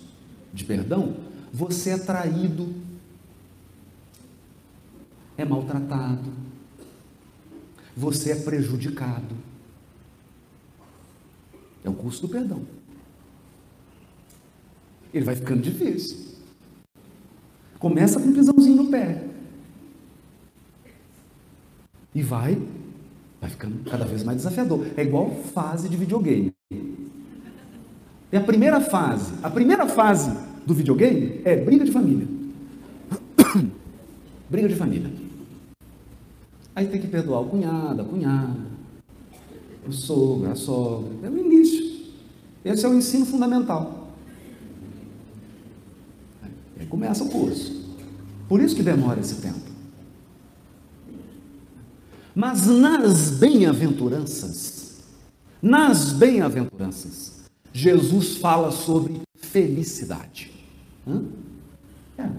de 0.53 0.65
perdão, 0.65 1.17
você 1.53 1.91
é 1.91 1.99
traído, 1.99 2.75
é 5.37 5.45
maltratado, 5.45 6.31
você 7.97 8.33
é 8.33 8.37
prejudicado. 8.37 9.35
É 11.85 11.89
o 11.89 11.95
curso 11.95 12.23
do 12.23 12.29
perdão. 12.29 12.63
Ele 15.13 15.25
vai 15.25 15.37
ficando 15.37 15.63
difícil. 15.63 16.29
Começa 17.79 18.21
com 18.21 18.27
um 18.27 18.33
pisãozinho 18.33 18.83
no 18.83 18.91
pé. 18.91 19.25
E 22.15 22.23
vai 22.23 22.61
Vai 23.49 23.51
ficando 23.51 23.91
cada 23.91 24.05
vez 24.05 24.23
mais 24.23 24.37
desafiador. 24.37 24.87
É 24.95 25.03
igual 25.03 25.31
fase 25.31 25.89
de 25.89 25.97
videogame. 25.97 26.53
E 28.31 28.37
a 28.37 28.41
primeira 28.43 28.79
fase, 28.79 29.33
a 29.43 29.49
primeira 29.49 29.87
fase 29.87 30.31
do 30.67 30.75
videogame 30.75 31.41
é 31.45 31.57
briga 31.57 31.83
de 31.83 31.91
família. 31.91 32.29
briga 34.51 34.69
de 34.69 34.77
família. 34.77 35.11
Aí 36.77 36.87
tem 36.89 37.01
que 37.01 37.07
perdoar 37.07 37.41
o 37.41 37.47
cunhado, 37.47 38.03
a 38.03 38.05
cunhada, 38.05 38.61
o 39.87 39.93
sogro, 39.93 40.51
a 40.51 40.55
sogra. 40.55 41.11
É 41.23 41.31
o 41.31 41.39
início. 41.39 42.07
Esse 42.63 42.85
é 42.85 42.89
o 42.89 42.95
ensino 42.95 43.25
fundamental. 43.25 44.13
Aí 46.79 46.87
começa 46.87 47.25
o 47.25 47.31
curso. 47.31 47.97
Por 48.47 48.61
isso 48.61 48.77
que 48.77 48.83
demora 48.83 49.21
esse 49.21 49.37
tempo. 49.37 49.68
Mas 52.39 52.69
nas 52.69 53.31
bem-aventuranças, 53.33 55.01
nas 55.61 56.13
bem-aventuranças, 56.13 57.51
Jesus 57.73 58.37
fala 58.37 58.71
sobre 58.71 59.23
felicidade. 59.35 60.53
É. 62.17 62.31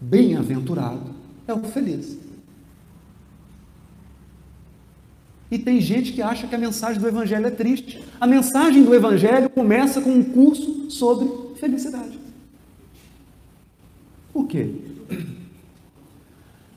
Bem-aventurado 0.00 1.16
é 1.48 1.52
o 1.52 1.64
feliz. 1.64 2.16
E 5.50 5.58
tem 5.58 5.80
gente 5.80 6.12
que 6.12 6.22
acha 6.22 6.46
que 6.46 6.54
a 6.54 6.58
mensagem 6.58 7.02
do 7.02 7.08
Evangelho 7.08 7.48
é 7.48 7.50
triste. 7.50 8.00
A 8.20 8.26
mensagem 8.28 8.84
do 8.84 8.94
Evangelho 8.94 9.50
começa 9.50 10.00
com 10.00 10.10
um 10.10 10.22
curso 10.22 10.88
sobre 10.92 11.56
felicidade. 11.56 12.20
Por 14.32 14.46
quê? 14.46 14.76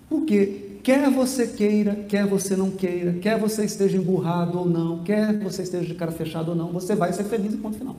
Porque 0.09 0.66
Quer 0.87 1.11
você 1.11 1.45
queira, 1.45 1.95
quer 2.07 2.25
você 2.25 2.55
não 2.55 2.71
queira, 2.71 3.11
quer 3.19 3.37
você 3.37 3.65
esteja 3.65 3.97
emburrado 3.97 4.57
ou 4.57 4.65
não, 4.65 5.03
quer 5.03 5.37
você 5.37 5.63
esteja 5.63 5.85
de 5.85 5.93
cara 5.93 6.13
fechada 6.13 6.51
ou 6.51 6.55
não, 6.55 6.71
você 6.71 6.95
vai 6.95 7.11
ser 7.11 7.25
feliz 7.25 7.53
em 7.53 7.57
ponto 7.57 7.77
final. 7.77 7.97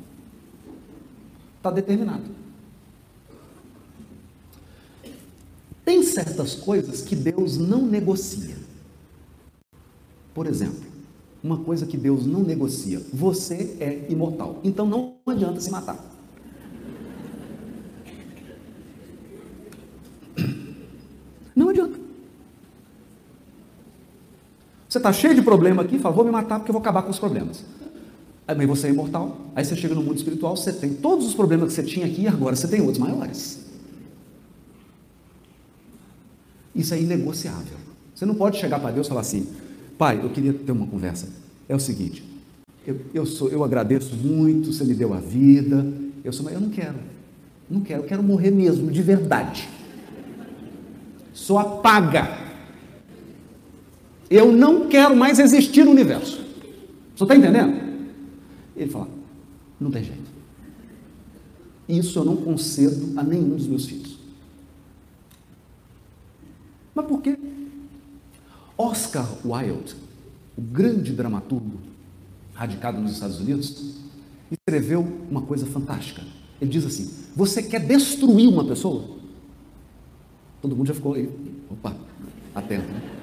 Está 1.58 1.70
determinado. 1.70 2.24
Tem 5.84 6.02
certas 6.02 6.54
coisas 6.54 7.02
que 7.02 7.14
Deus 7.14 7.58
não 7.58 7.84
negocia. 7.84 8.56
Por 10.32 10.46
exemplo, 10.46 10.90
uma 11.44 11.58
coisa 11.58 11.84
que 11.84 11.98
Deus 11.98 12.24
não 12.24 12.42
negocia: 12.42 13.02
você 13.12 13.76
é 13.80 14.06
imortal. 14.08 14.60
Então 14.64 14.86
não 14.86 15.16
adianta 15.26 15.60
se 15.60 15.70
matar. 15.70 16.02
Não 21.54 21.68
adianta. 21.68 21.98
Você 24.98 25.00
está 25.00 25.12
cheio 25.12 25.32
de 25.32 25.42
problema 25.42 25.82
aqui, 25.82 25.96
fala, 25.96 26.12
vou 26.12 26.24
me 26.24 26.30
matar 26.32 26.58
porque 26.58 26.72
eu 26.72 26.72
vou 26.72 26.80
acabar 26.80 27.02
com 27.02 27.10
os 27.10 27.20
problemas. 27.20 27.64
Aí 28.48 28.66
você 28.66 28.88
é 28.88 28.90
imortal, 28.90 29.38
aí 29.54 29.64
você 29.64 29.76
chega 29.76 29.94
no 29.94 30.02
mundo 30.02 30.16
espiritual, 30.16 30.56
você 30.56 30.72
tem 30.72 30.92
todos 30.92 31.24
os 31.24 31.34
problemas 31.34 31.68
que 31.68 31.74
você 31.74 31.84
tinha 31.84 32.04
aqui 32.04 32.22
e 32.22 32.28
agora 32.28 32.56
você 32.56 32.66
tem 32.66 32.80
outros 32.80 32.98
maiores. 32.98 33.60
Isso 36.74 36.92
é 36.94 37.00
inegociável. 37.00 37.76
Você 38.12 38.26
não 38.26 38.34
pode 38.34 38.58
chegar 38.58 38.80
para 38.80 38.90
Deus 38.90 39.06
e 39.06 39.08
falar 39.08 39.20
assim, 39.20 39.46
pai, 39.96 40.18
eu 40.20 40.30
queria 40.30 40.52
ter 40.52 40.72
uma 40.72 40.86
conversa. 40.86 41.28
É 41.68 41.76
o 41.76 41.80
seguinte, 41.80 42.24
eu, 42.84 43.00
eu, 43.14 43.24
sou, 43.24 43.50
eu 43.50 43.62
agradeço 43.62 44.16
muito, 44.16 44.72
você 44.72 44.82
me 44.82 44.94
deu 44.94 45.14
a 45.14 45.20
vida, 45.20 45.86
eu 46.24 46.32
sou, 46.32 46.44
mas 46.44 46.54
eu 46.54 46.60
não 46.60 46.70
quero, 46.70 46.96
não 47.70 47.82
quero, 47.82 48.02
eu 48.02 48.06
quero 48.06 48.22
morrer 48.24 48.50
mesmo, 48.50 48.90
de 48.90 49.02
verdade. 49.02 49.68
Sou 51.32 51.56
apaga. 51.56 52.47
Eu 54.30 54.52
não 54.52 54.88
quero 54.88 55.16
mais 55.16 55.38
existir 55.38 55.84
no 55.84 55.90
universo. 55.90 56.44
Você 57.16 57.24
está 57.24 57.36
entendendo? 57.36 57.88
Ele 58.76 58.90
fala: 58.90 59.08
não 59.80 59.90
tem 59.90 60.04
jeito. 60.04 60.28
Isso 61.88 62.18
eu 62.18 62.24
não 62.24 62.36
concedo 62.36 63.18
a 63.18 63.22
nenhum 63.22 63.56
dos 63.56 63.66
meus 63.66 63.86
filhos. 63.86 64.18
Mas 66.94 67.06
por 67.06 67.22
quê? 67.22 67.38
Oscar 68.76 69.26
Wilde, 69.44 69.96
o 70.56 70.60
grande 70.60 71.12
dramaturgo 71.12 71.78
radicado 72.52 73.00
nos 73.00 73.12
Estados 73.12 73.40
Unidos, 73.40 73.94
escreveu 74.50 75.06
uma 75.30 75.42
coisa 75.42 75.64
fantástica. 75.64 76.22
Ele 76.60 76.70
diz 76.70 76.84
assim: 76.84 77.10
Você 77.34 77.62
quer 77.62 77.80
destruir 77.80 78.48
uma 78.48 78.64
pessoa? 78.64 79.16
Todo 80.60 80.76
mundo 80.76 80.88
já 80.88 80.94
ficou 80.94 81.14
aí, 81.14 81.30
opa, 81.70 81.96
atento. 82.54 82.86
Né? 82.88 83.17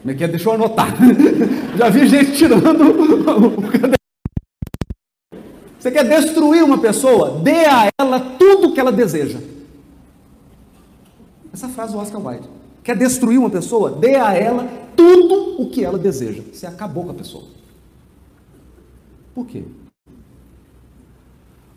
Como 0.00 0.10
é 0.12 0.14
que 0.14 0.24
é? 0.24 0.28
Deixa 0.28 0.48
eu 0.48 0.52
anotar. 0.52 0.94
já 1.76 1.88
vi 1.88 2.06
gente 2.06 2.32
tirando 2.32 2.66
o 2.84 3.62
você 5.78 5.92
quer 5.92 6.04
destruir 6.04 6.64
uma 6.64 6.78
pessoa? 6.78 7.40
Dê 7.40 7.64
a 7.64 7.88
ela 7.98 8.20
tudo 8.36 8.68
o 8.68 8.74
que 8.74 8.80
ela 8.80 8.90
deseja. 8.90 9.38
Essa 11.52 11.68
frase 11.68 11.92
do 11.92 11.98
Oscar 11.98 12.24
Wilde. 12.24 12.48
Quer 12.82 12.96
destruir 12.96 13.38
uma 13.38 13.48
pessoa? 13.48 13.92
Dê 13.92 14.16
a 14.16 14.34
ela 14.34 14.66
tudo 14.96 15.62
o 15.62 15.70
que 15.70 15.84
ela 15.84 15.98
deseja. 15.98 16.42
Você 16.52 16.66
acabou 16.66 17.04
com 17.04 17.12
a 17.12 17.14
pessoa. 17.14 17.44
Por 19.34 19.46
quê? 19.46 19.64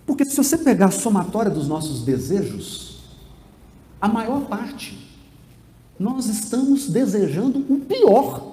Porque 0.06 0.26
se 0.26 0.36
você 0.36 0.58
pegar 0.58 0.88
a 0.88 0.92
somatória 0.92 1.52
dos 1.52 1.68
nossos 1.68 2.04
desejos, 2.04 3.02
a 4.02 4.08
maior 4.08 4.42
parte, 4.42 4.98
nós 6.02 6.26
estamos 6.26 6.90
desejando 6.90 7.60
o 7.70 7.80
pior 7.80 8.52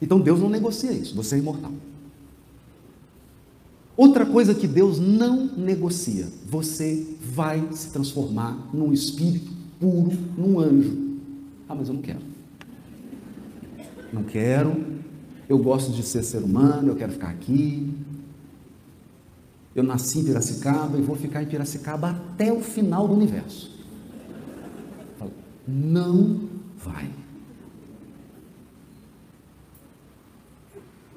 Então 0.00 0.20
Deus 0.20 0.40
não 0.40 0.48
negocia 0.48 0.92
isso, 0.92 1.14
você 1.14 1.36
é 1.36 1.38
imortal. 1.38 1.72
Outra 3.96 4.24
coisa 4.24 4.54
que 4.54 4.68
Deus 4.68 4.98
não 5.00 5.46
negocia, 5.56 6.28
você 6.46 7.04
vai 7.20 7.68
se 7.72 7.90
transformar 7.90 8.68
num 8.72 8.92
espírito 8.92 9.50
puro, 9.80 10.16
num 10.36 10.60
anjo. 10.60 11.18
Ah, 11.68 11.74
mas 11.74 11.88
eu 11.88 11.94
não 11.94 12.02
quero. 12.02 12.20
Não 14.12 14.22
quero. 14.22 14.98
Eu 15.48 15.58
gosto 15.58 15.90
de 15.90 16.02
ser 16.04 16.22
ser 16.22 16.44
humano, 16.44 16.88
eu 16.88 16.96
quero 16.96 17.12
ficar 17.12 17.30
aqui. 17.30 17.92
Eu 19.78 19.84
nasci 19.84 20.18
em 20.18 20.24
Piracicaba 20.24 20.98
e 20.98 21.00
vou 21.00 21.14
ficar 21.14 21.40
em 21.40 21.46
Piracicaba 21.46 22.10
até 22.10 22.52
o 22.52 22.60
final 22.60 23.06
do 23.06 23.14
universo. 23.14 23.70
Não 25.68 26.48
vai. 26.84 27.08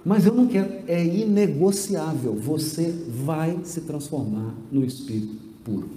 Mas 0.05 0.27
eu 0.27 0.35
não 0.35 0.45
quero, 0.45 0.83
é 0.87 1.03
inegociável. 1.03 2.35
Você 2.35 2.91
vai 3.25 3.59
se 3.63 3.81
transformar 3.81 4.53
no 4.71 4.85
espírito 4.85 5.37
puro. 5.63 5.89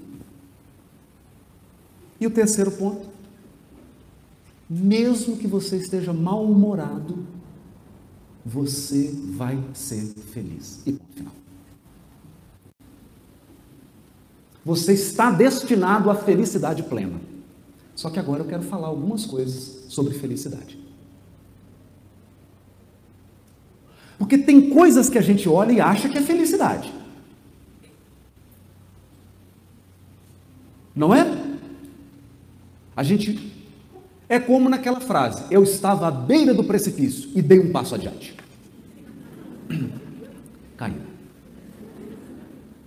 E 2.18 2.26
o 2.26 2.30
terceiro 2.30 2.70
ponto, 2.70 3.06
mesmo 4.70 5.36
que 5.36 5.46
você 5.46 5.76
esteja 5.76 6.14
mal-humorado, 6.14 7.26
você 8.42 9.14
vai 9.36 9.62
ser 9.74 10.14
feliz. 10.32 10.80
E 10.86 10.92
ponto 10.92 11.14
final. 11.14 11.43
Você 14.64 14.94
está 14.94 15.30
destinado 15.30 16.10
à 16.10 16.14
felicidade 16.14 16.82
plena. 16.82 17.20
Só 17.94 18.10
que 18.10 18.18
agora 18.18 18.42
eu 18.42 18.46
quero 18.46 18.62
falar 18.62 18.88
algumas 18.88 19.26
coisas 19.26 19.84
sobre 19.88 20.14
felicidade. 20.14 20.78
Porque 24.18 24.38
tem 24.38 24.70
coisas 24.70 25.10
que 25.10 25.18
a 25.18 25.22
gente 25.22 25.48
olha 25.48 25.72
e 25.72 25.80
acha 25.80 26.08
que 26.08 26.16
é 26.16 26.22
felicidade. 26.22 26.92
Não 30.94 31.14
é? 31.14 31.44
A 32.96 33.02
gente 33.02 33.52
é 34.28 34.38
como 34.38 34.68
naquela 34.68 35.00
frase: 35.00 35.44
eu 35.50 35.62
estava 35.62 36.08
à 36.08 36.10
beira 36.10 36.54
do 36.54 36.64
precipício 36.64 37.30
e 37.34 37.42
dei 37.42 37.58
um 37.58 37.72
passo 37.72 37.94
adiante. 37.94 38.34
Caiu. 40.76 41.02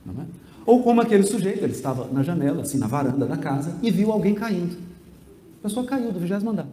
Não 0.05 0.21
é? 0.21 0.25
Ou 0.65 0.76
como 0.87 1.01
aquele 1.01 1.23
sujeito, 1.23 1.65
ele 1.65 1.73
estava 1.73 2.07
na 2.13 2.23
janela, 2.23 2.61
assim, 2.61 2.77
na 2.77 2.87
varanda 2.87 3.25
da 3.25 3.35
casa, 3.35 3.75
e 3.83 3.91
viu 3.91 4.09
alguém 4.09 4.33
caindo. 4.33 4.77
A 5.59 5.63
pessoa 5.63 5.85
caiu 5.85 6.13
do 6.13 6.19
vigésimo 6.21 6.49
andar. 6.49 6.65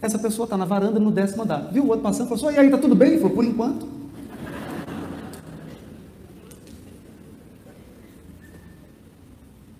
Essa 0.00 0.20
pessoa 0.20 0.46
está 0.46 0.56
na 0.56 0.64
varanda 0.64 1.00
no 1.00 1.10
décimo 1.10 1.42
andar. 1.42 1.72
Viu 1.72 1.82
o 1.82 1.88
outro 1.88 2.00
passando 2.00 2.28
falou 2.28 2.46
assim: 2.46 2.56
e 2.56 2.60
aí, 2.60 2.66
está 2.66 2.78
tudo 2.78 2.94
bem? 2.94 3.14
Ele 3.14 3.20
falou: 3.20 3.34
por 3.34 3.44
enquanto. 3.44 3.88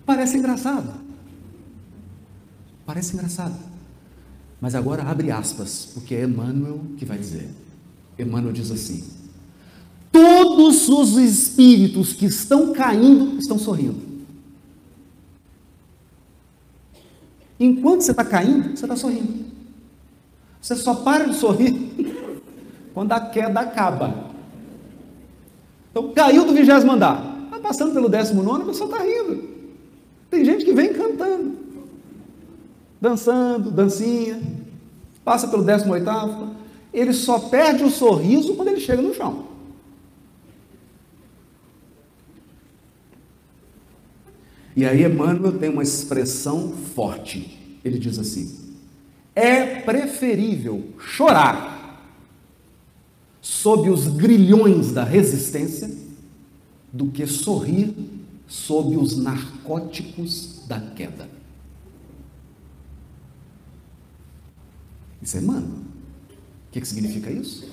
Parece 0.05 0.37
engraçado. 0.37 0.95
Parece 2.85 3.13
engraçado. 3.13 3.55
Mas 4.59 4.75
agora 4.75 5.03
abre 5.03 5.31
aspas, 5.31 5.91
porque 5.93 6.13
é 6.13 6.25
Emmanuel 6.25 6.81
que 6.97 7.05
vai 7.05 7.17
dizer. 7.17 7.49
Emmanuel 8.19 8.51
diz 8.51 8.69
assim: 8.69 9.22
Todos 10.13 10.87
os 10.89 11.17
espíritos 11.17 12.13
que 12.13 12.27
estão 12.27 12.71
caindo 12.71 13.39
estão 13.39 13.57
sorrindo. 13.57 13.99
Enquanto 17.59 18.01
você 18.01 18.11
está 18.11 18.23
caindo, 18.23 18.77
você 18.77 18.85
está 18.85 18.95
sorrindo. 18.95 19.45
Você 20.61 20.75
só 20.75 20.93
para 20.93 21.25
de 21.25 21.35
sorrir 21.35 21.73
quando 22.93 23.11
a 23.11 23.19
queda 23.21 23.61
acaba. 23.61 24.29
Então, 25.89 26.13
caiu 26.13 26.45
do 26.45 26.53
vigésimo 26.53 26.91
andar. 26.91 27.45
Está 27.45 27.57
passando 27.57 27.91
pelo 27.91 28.07
décimo 28.07 28.43
nono, 28.43 28.65
a 28.65 28.67
pessoa 28.67 28.91
está 28.91 29.03
rindo. 29.03 29.49
Tem 30.29 30.45
gente 30.45 30.63
que 30.63 30.73
vem 30.73 30.93
cantando, 30.93 31.57
dançando, 33.01 33.71
dancinha, 33.71 34.39
passa 35.25 35.47
pelo 35.47 35.63
décimo 35.63 35.93
oitavo. 35.93 36.55
Ele 36.93 37.13
só 37.13 37.39
perde 37.39 37.83
o 37.83 37.89
sorriso 37.89 38.53
quando 38.53 38.67
ele 38.67 38.79
chega 38.79 39.01
no 39.01 39.15
chão. 39.15 39.52
E 44.75 44.85
aí 44.85 45.03
Emmanuel 45.03 45.57
tem 45.57 45.69
uma 45.69 45.83
expressão 45.83 46.71
forte. 46.71 47.79
Ele 47.83 47.99
diz 47.99 48.17
assim: 48.17 48.73
é 49.35 49.81
preferível 49.81 50.93
chorar 50.99 51.73
sob 53.41 53.89
os 53.89 54.07
grilhões 54.07 54.91
da 54.91 55.03
resistência 55.03 55.91
do 56.91 57.07
que 57.07 57.25
sorrir 57.27 57.93
sob 58.47 58.95
os 58.95 59.17
narcóticos 59.17 60.61
da 60.67 60.79
queda. 60.79 61.27
Isso 65.21 65.37
é 65.37 65.41
mano. 65.41 65.83
O 66.69 66.71
que, 66.71 66.81
que 66.81 66.87
significa 66.87 67.31
isso? 67.31 67.67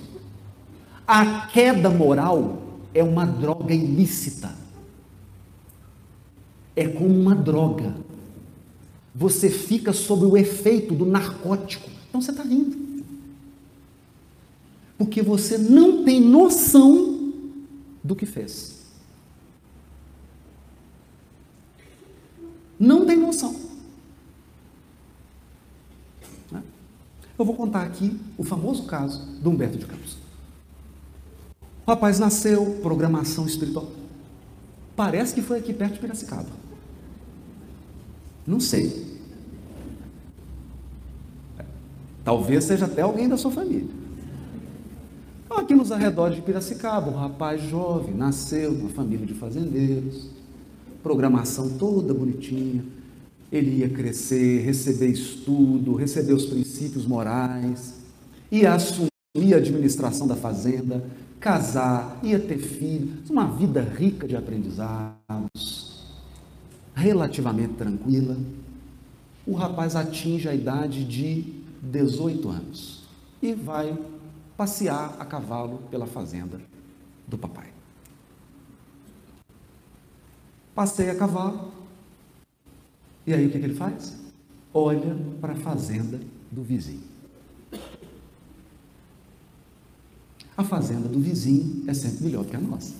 A 1.07 1.47
queda 1.49 1.91
moral 1.91 2.63
é 2.95 3.03
uma 3.03 3.27
droga 3.27 3.75
ilícita. 3.75 4.60
É 6.75 6.87
como 6.89 7.09
uma 7.09 7.35
droga 7.35 7.95
você 9.15 9.51
fica 9.51 9.93
sob 9.93 10.25
o 10.25 10.37
efeito 10.37 10.95
do 10.95 11.05
narcótico. 11.05 11.89
Então 12.09 12.21
você 12.21 12.31
está 12.31 12.43
rindo. 12.43 13.05
Porque 14.97 15.23
você 15.23 15.59
não 15.59 16.05
tem 16.05 16.21
noção 16.21 17.33
do 18.03 18.15
que 18.15 18.27
fez. 18.27 18.81
Não 22.79 23.05
tem 23.05 23.17
noção. 23.17 23.55
Né? 26.51 26.63
Eu 27.39 27.45
vou 27.45 27.55
contar 27.55 27.83
aqui 27.83 28.19
o 28.39 28.45
famoso 28.45 28.85
caso 28.85 29.25
do 29.41 29.51
Humberto 29.51 29.77
de 29.77 29.87
Campos. 29.87 30.17
O 31.87 31.91
rapaz 31.91 32.19
nasceu, 32.19 32.79
programação 32.83 33.45
espiritual. 33.45 33.91
Parece 34.95 35.35
que 35.35 35.43
foi 35.43 35.59
aqui 35.59 35.75
perto 35.75 35.95
de 35.95 36.01
Piracicaba. 36.01 36.60
Não 38.51 38.59
sei. 38.59 39.07
Talvez 42.25 42.65
seja 42.65 42.87
até 42.87 43.03
alguém 43.03 43.29
da 43.29 43.37
sua 43.37 43.53
família. 43.53 43.89
Aqui 45.49 45.73
nos 45.73 45.93
arredores 45.93 46.35
de 46.35 46.43
Piracicaba, 46.43 47.13
um 47.13 47.15
rapaz 47.15 47.63
jovem, 47.63 48.13
nasceu 48.13 48.73
numa 48.73 48.89
família 48.89 49.25
de 49.25 49.35
fazendeiros, 49.35 50.31
programação 51.01 51.71
toda 51.79 52.13
bonitinha. 52.13 52.85
Ele 53.53 53.79
ia 53.79 53.89
crescer, 53.89 54.63
receber 54.65 55.07
estudo, 55.07 55.95
receber 55.95 56.33
os 56.33 56.47
princípios 56.47 57.07
morais, 57.07 58.01
ia 58.51 58.75
assumir 58.75 59.55
a 59.55 59.59
administração 59.59 60.27
da 60.27 60.35
fazenda, 60.35 61.05
casar, 61.39 62.19
ia 62.23 62.39
ter 62.41 62.59
filhos, 62.59 63.31
uma 63.31 63.47
vida 63.47 63.81
rica 63.81 64.27
de 64.27 64.35
aprendizados, 64.35 65.90
relativamente 66.95 67.75
tranquila. 67.75 68.37
O 69.47 69.55
rapaz 69.55 69.97
atinge 69.97 70.49
a 70.49 70.55
idade 70.55 71.05
de 71.05 71.61
18 71.83 72.49
anos 72.49 73.05
e 73.43 73.55
vai 73.55 73.97
passear 74.57 75.17
a 75.19 75.25
cavalo 75.25 75.79
pela 75.91 76.07
fazenda 76.07 76.61
do 77.27 77.39
papai. 77.39 77.69
Passeia 80.75 81.13
a 81.13 81.17
cavalo. 81.17 81.73
E 83.27 83.33
aí 83.33 83.47
o 83.47 83.51
que, 83.51 83.59
que 83.59 83.65
ele 83.65 83.75
faz? 83.75 84.17
Olha 84.73 85.17
para 85.41 85.53
a 85.53 85.57
fazenda 85.57 86.21
do 86.51 86.63
vizinho. 86.63 87.11
A 90.57 90.65
fazenda 90.65 91.09
do 91.09 91.19
vizinho 91.19 91.85
é 91.89 91.95
sempre 91.95 92.25
melhor 92.25 92.45
que 92.45 92.55
a 92.55 92.61
nossa. 92.61 92.95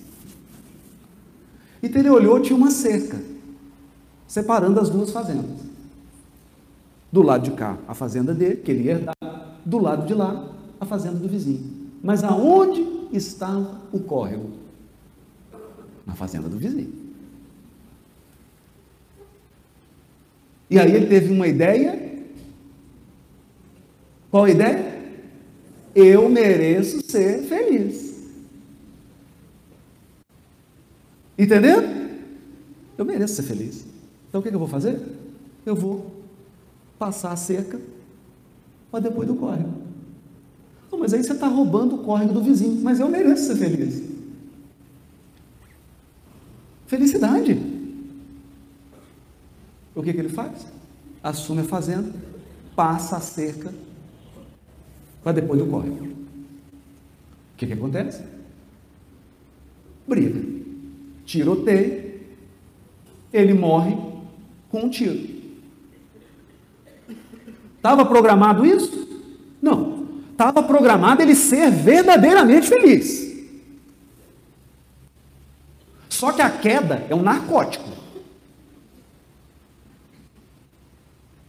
Então 1.83 2.01
ele 2.01 2.11
olhou, 2.11 2.41
tinha 2.41 2.57
uma 2.57 2.71
cerca 2.71 3.30
separando 4.31 4.79
as 4.79 4.89
duas 4.89 5.11
fazendas. 5.11 5.59
Do 7.11 7.21
lado 7.21 7.43
de 7.43 7.51
cá, 7.51 7.77
a 7.89 7.95
fazenda 7.95 8.33
dele, 8.33 8.59
que 8.59 8.71
ele 8.71 8.85
ia 8.85 8.93
herdar, 8.93 9.17
do 9.65 9.79
lado 9.79 10.07
de 10.07 10.15
lá, 10.15 10.49
a 10.79 10.87
fazenda 10.87 11.19
do 11.19 11.29
vizinho. 11.29 11.91
Mas 12.01 12.23
aonde 12.23 12.87
estava 13.13 13.81
o 13.91 13.99
córrego? 13.99 14.51
Na 16.07 16.15
fazenda 16.15 16.49
do 16.49 16.57
vizinho. 16.57 16.93
E 20.71 20.79
aí 20.79 20.95
ele 20.95 21.07
teve 21.09 21.33
uma 21.33 21.49
ideia. 21.49 22.23
Qual 24.31 24.45
a 24.45 24.51
ideia? 24.51 25.03
Eu 25.93 26.29
mereço 26.29 27.03
ser 27.11 27.43
feliz. 27.49 28.31
Entendeu? 31.37 31.83
Eu 32.97 33.05
mereço 33.05 33.35
ser 33.35 33.43
feliz. 33.43 33.90
Então 34.31 34.41
o 34.41 34.43
que 34.43 34.49
eu 34.49 34.59
vou 34.59 34.69
fazer? 34.69 34.99
Eu 35.67 35.75
vou 35.75 36.23
passar 36.97 37.33
a 37.33 37.37
cerca 37.37 37.81
para 38.91 39.01
depois 39.01 39.27
do 39.27 39.35
córrego. 39.35 39.91
Mas 40.99 41.13
aí 41.13 41.25
você 41.25 41.33
está 41.33 41.49
roubando 41.49 41.97
o 41.97 42.05
córrego 42.05 42.33
do 42.33 42.43
vizinho. 42.43 42.81
Mas 42.83 43.01
eu 43.01 43.09
mereço 43.09 43.47
ser 43.47 43.57
feliz. 43.57 44.03
Felicidade. 46.87 47.55
O 49.95 50.03
que, 50.03 50.13
que 50.13 50.19
ele 50.19 50.29
faz? 50.29 50.67
Assume 51.23 51.63
a 51.63 51.65
fazenda, 51.65 52.13
passa 52.77 53.17
a 53.17 53.21
cerca 53.21 53.73
para 55.23 55.33
depois 55.33 55.59
do 55.59 55.67
córrego. 55.67 56.05
O 56.05 57.57
que, 57.57 57.67
que 57.67 57.73
acontece? 57.73 58.23
Briga. 60.07 60.41
Tiroteio. 61.25 62.11
Ele 63.33 63.55
morre 63.55 64.10
com 64.71 64.83
um 64.85 64.89
tiro. 64.89 65.41
Estava 67.77 68.05
programado 68.05 68.65
isso? 68.65 69.09
Não. 69.61 70.07
Estava 70.31 70.63
programado 70.63 71.21
ele 71.21 71.35
ser 71.35 71.71
verdadeiramente 71.71 72.69
feliz. 72.69 73.31
Só 76.09 76.33
que 76.33 76.43
a 76.43 76.51
queda 76.51 77.07
é 77.09 77.15
um 77.15 77.23
narcótico. 77.23 77.89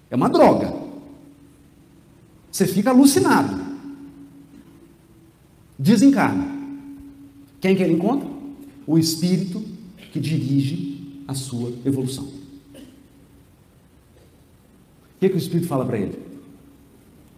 É 0.09 0.15
uma 0.15 0.29
droga. 0.29 0.73
Você 2.51 2.67
fica 2.67 2.89
alucinado. 2.89 3.57
Desencarna. 5.77 6.59
Quem 7.59 7.75
que 7.75 7.83
ele 7.83 7.93
encontra? 7.93 8.27
O 8.87 8.97
espírito 8.97 9.63
que 10.11 10.19
dirige 10.19 11.23
a 11.27 11.33
sua 11.33 11.71
evolução 11.85 12.40
que, 15.21 15.29
que 15.29 15.35
o 15.35 15.37
Espírito 15.37 15.67
fala 15.67 15.85
para 15.85 15.99
ele? 15.99 16.17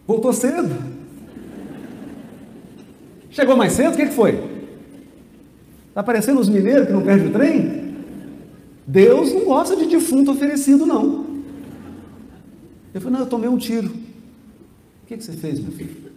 Voltou 0.07 0.31
cedo. 0.31 0.73
Chegou 3.29 3.57
mais 3.57 3.73
cedo, 3.73 3.93
o 3.93 3.97
que, 3.97 4.05
que 4.05 4.13
foi? 4.13 4.41
Está 5.89 6.01
parecendo 6.01 6.39
os 6.39 6.47
mineiros 6.47 6.87
que 6.87 6.93
não 6.93 7.03
perdem 7.03 7.27
o 7.27 7.33
trem? 7.33 7.93
Deus 8.87 9.33
não 9.33 9.43
gosta 9.43 9.75
de 9.75 9.85
defunto 9.85 10.31
oferecido, 10.31 10.85
não. 10.85 11.25
Eu 12.93 13.01
falei, 13.01 13.17
não, 13.17 13.25
eu 13.25 13.29
tomei 13.29 13.49
um 13.49 13.57
tiro. 13.57 13.89
O 13.89 15.05
que, 15.05 15.17
que 15.17 15.23
você 15.23 15.33
fez, 15.33 15.59
meu 15.59 15.71
filho? 15.73 16.09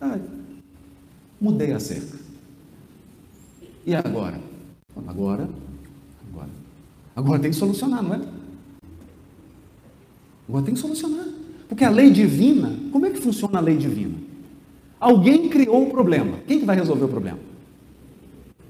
Ah, 0.00 0.18
mudei 1.38 1.72
a 1.72 1.80
cerca. 1.80 2.18
E 3.84 3.94
agora? 3.94 4.40
Agora, 5.06 5.48
agora. 6.30 6.50
Agora 7.14 7.40
tem 7.40 7.50
que 7.50 7.56
solucionar, 7.56 8.02
não 8.02 8.14
é? 8.14 8.43
Agora 10.48 10.64
tem 10.64 10.74
que 10.74 10.80
solucionar. 10.80 11.26
Porque 11.68 11.84
a 11.84 11.90
lei 11.90 12.10
divina, 12.10 12.72
como 12.92 13.06
é 13.06 13.10
que 13.10 13.20
funciona 13.20 13.58
a 13.58 13.62
lei 13.62 13.76
divina? 13.76 14.14
Alguém 15.00 15.48
criou 15.48 15.82
um 15.82 15.90
problema. 15.90 16.38
Quem 16.46 16.60
que 16.60 16.64
vai 16.64 16.76
resolver 16.76 17.04
o 17.04 17.08
problema? 17.08 17.38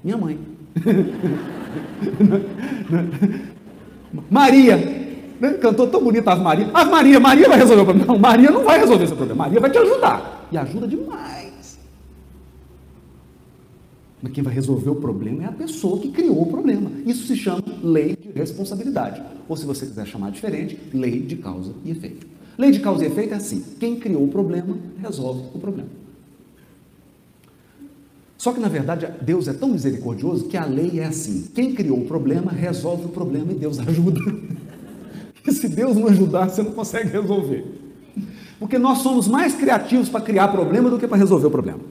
Minha 0.03 0.17
mãe. 0.17 0.39
Maria. 4.29 4.77
Né? 5.39 5.53
Cantou 5.53 5.87
tão 5.87 6.03
bonita 6.03 6.31
Ave 6.31 6.43
Maria. 6.43 6.69
Ave 6.73 6.91
Maria, 6.91 7.19
Maria 7.19 7.49
vai 7.49 7.57
resolver 7.57 7.81
o 7.81 7.85
problema. 7.85 8.13
Não, 8.13 8.19
Maria 8.19 8.51
não 8.51 8.63
vai 8.63 8.79
resolver 8.79 9.03
esse 9.03 9.15
problema. 9.15 9.43
Maria 9.43 9.59
vai 9.59 9.69
te 9.69 9.77
ajudar. 9.77 10.47
E 10.51 10.57
ajuda 10.57 10.87
demais. 10.87 11.53
Mas 14.25 14.33
quem 14.33 14.43
vai 14.43 14.51
resolver 14.51 14.89
o 14.89 14.95
problema 14.95 15.43
é 15.43 15.45
a 15.45 15.51
pessoa 15.51 15.99
que 15.99 16.09
criou 16.09 16.41
o 16.41 16.47
problema. 16.47 16.89
Isso 17.05 17.27
se 17.27 17.35
chama 17.35 17.61
lei 17.83 18.15
de 18.15 18.31
responsabilidade. 18.31 19.21
Ou 19.47 19.55
se 19.55 19.67
você 19.67 19.85
quiser 19.85 20.07
chamar 20.07 20.31
diferente, 20.31 20.79
lei 20.91 21.19
de 21.19 21.35
causa 21.35 21.73
e 21.83 21.91
efeito. 21.91 22.25
Lei 22.57 22.71
de 22.71 22.79
causa 22.79 23.03
e 23.03 23.07
efeito 23.07 23.35
é 23.35 23.37
assim: 23.37 23.63
quem 23.79 23.99
criou 23.99 24.23
o 24.23 24.27
problema, 24.27 24.79
resolve 24.99 25.43
o 25.53 25.59
problema. 25.59 25.89
Só 28.35 28.51
que, 28.51 28.59
na 28.59 28.67
verdade, 28.67 29.07
Deus 29.21 29.47
é 29.47 29.53
tão 29.53 29.69
misericordioso 29.69 30.45
que 30.45 30.57
a 30.57 30.65
lei 30.65 30.99
é 30.99 31.05
assim: 31.05 31.47
quem 31.53 31.75
criou 31.75 31.99
o 31.99 32.05
problema, 32.05 32.51
resolve 32.51 33.05
o 33.05 33.09
problema 33.09 33.51
e 33.51 33.55
Deus 33.55 33.77
ajuda. 33.87 34.21
E 35.45 35.51
se 35.51 35.69
Deus 35.69 35.95
não 35.95 36.07
ajudar, 36.07 36.49
você 36.49 36.63
não 36.63 36.71
consegue 36.71 37.11
resolver. 37.11 37.63
Porque 38.57 38.79
nós 38.79 38.99
somos 39.03 39.27
mais 39.27 39.53
criativos 39.53 40.09
para 40.09 40.21
criar 40.21 40.47
problema 40.47 40.89
do 40.89 40.97
que 40.97 41.07
para 41.07 41.15
resolver 41.15 41.45
o 41.45 41.51
problema. 41.51 41.81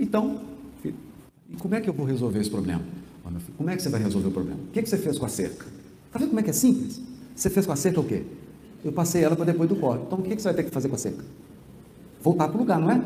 Então, 0.00 0.45
e 1.50 1.56
como 1.56 1.74
é 1.74 1.80
que 1.80 1.88
eu 1.88 1.94
vou 1.94 2.06
resolver 2.06 2.40
esse 2.40 2.50
problema? 2.50 2.82
Como 3.56 3.70
é 3.70 3.76
que 3.76 3.82
você 3.82 3.88
vai 3.88 4.02
resolver 4.02 4.28
o 4.28 4.30
problema? 4.30 4.60
O 4.68 4.72
que, 4.72 4.82
que 4.82 4.88
você 4.88 4.98
fez 4.98 5.18
com 5.18 5.26
a 5.26 5.28
cerca? 5.28 5.66
Está 6.06 6.18
vendo 6.18 6.28
como 6.28 6.40
é 6.40 6.42
que 6.42 6.50
é 6.50 6.52
simples? 6.52 7.00
Você 7.34 7.50
fez 7.50 7.66
com 7.66 7.72
a 7.72 7.76
cerca 7.76 8.00
o 8.00 8.04
quê? 8.04 8.22
Eu 8.84 8.92
passei 8.92 9.22
ela 9.22 9.34
para 9.34 9.46
depois 9.46 9.68
do 9.68 9.76
corte. 9.76 10.04
Então 10.06 10.18
o 10.18 10.22
que, 10.22 10.34
que 10.34 10.40
você 10.40 10.48
vai 10.48 10.54
ter 10.54 10.64
que 10.64 10.70
fazer 10.70 10.88
com 10.88 10.94
a 10.94 10.98
cerca? 10.98 11.24
Voltar 12.22 12.48
para 12.48 12.56
o 12.56 12.60
lugar, 12.60 12.78
não 12.78 12.90
é? 12.90 13.02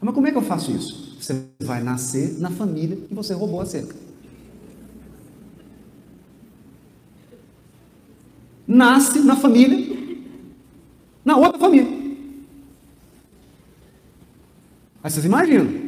Mas 0.00 0.14
como 0.14 0.26
é 0.26 0.30
que 0.30 0.36
eu 0.36 0.42
faço 0.42 0.70
isso? 0.70 1.16
Você 1.20 1.46
vai 1.60 1.82
nascer 1.82 2.38
na 2.38 2.50
família 2.50 2.96
que 2.96 3.14
você 3.14 3.32
roubou 3.34 3.60
a 3.60 3.66
cerca. 3.66 3.94
Nasce 8.66 9.20
na 9.20 9.36
família, 9.36 9.96
na 11.24 11.36
outra 11.36 11.58
família. 11.58 11.88
Aí 15.02 15.10
vocês 15.10 15.24
imaginam. 15.24 15.85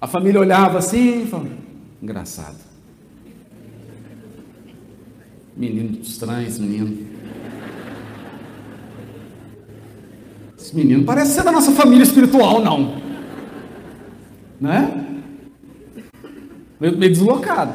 A 0.00 0.06
família 0.06 0.40
olhava 0.40 0.78
assim 0.78 1.24
e 1.24 1.26
falava, 1.26 1.50
engraçado. 2.00 2.56
Menino 5.56 6.00
estranho, 6.00 6.46
esse 6.46 6.60
menino. 6.60 7.08
Esse 10.56 10.76
menino 10.76 11.04
parece 11.04 11.32
ser 11.32 11.42
da 11.42 11.50
nossa 11.50 11.72
família 11.72 12.04
espiritual, 12.04 12.62
não. 12.62 12.96
Né? 14.60 15.22
Meio, 16.80 16.96
meio 16.96 17.12
deslocado. 17.12 17.74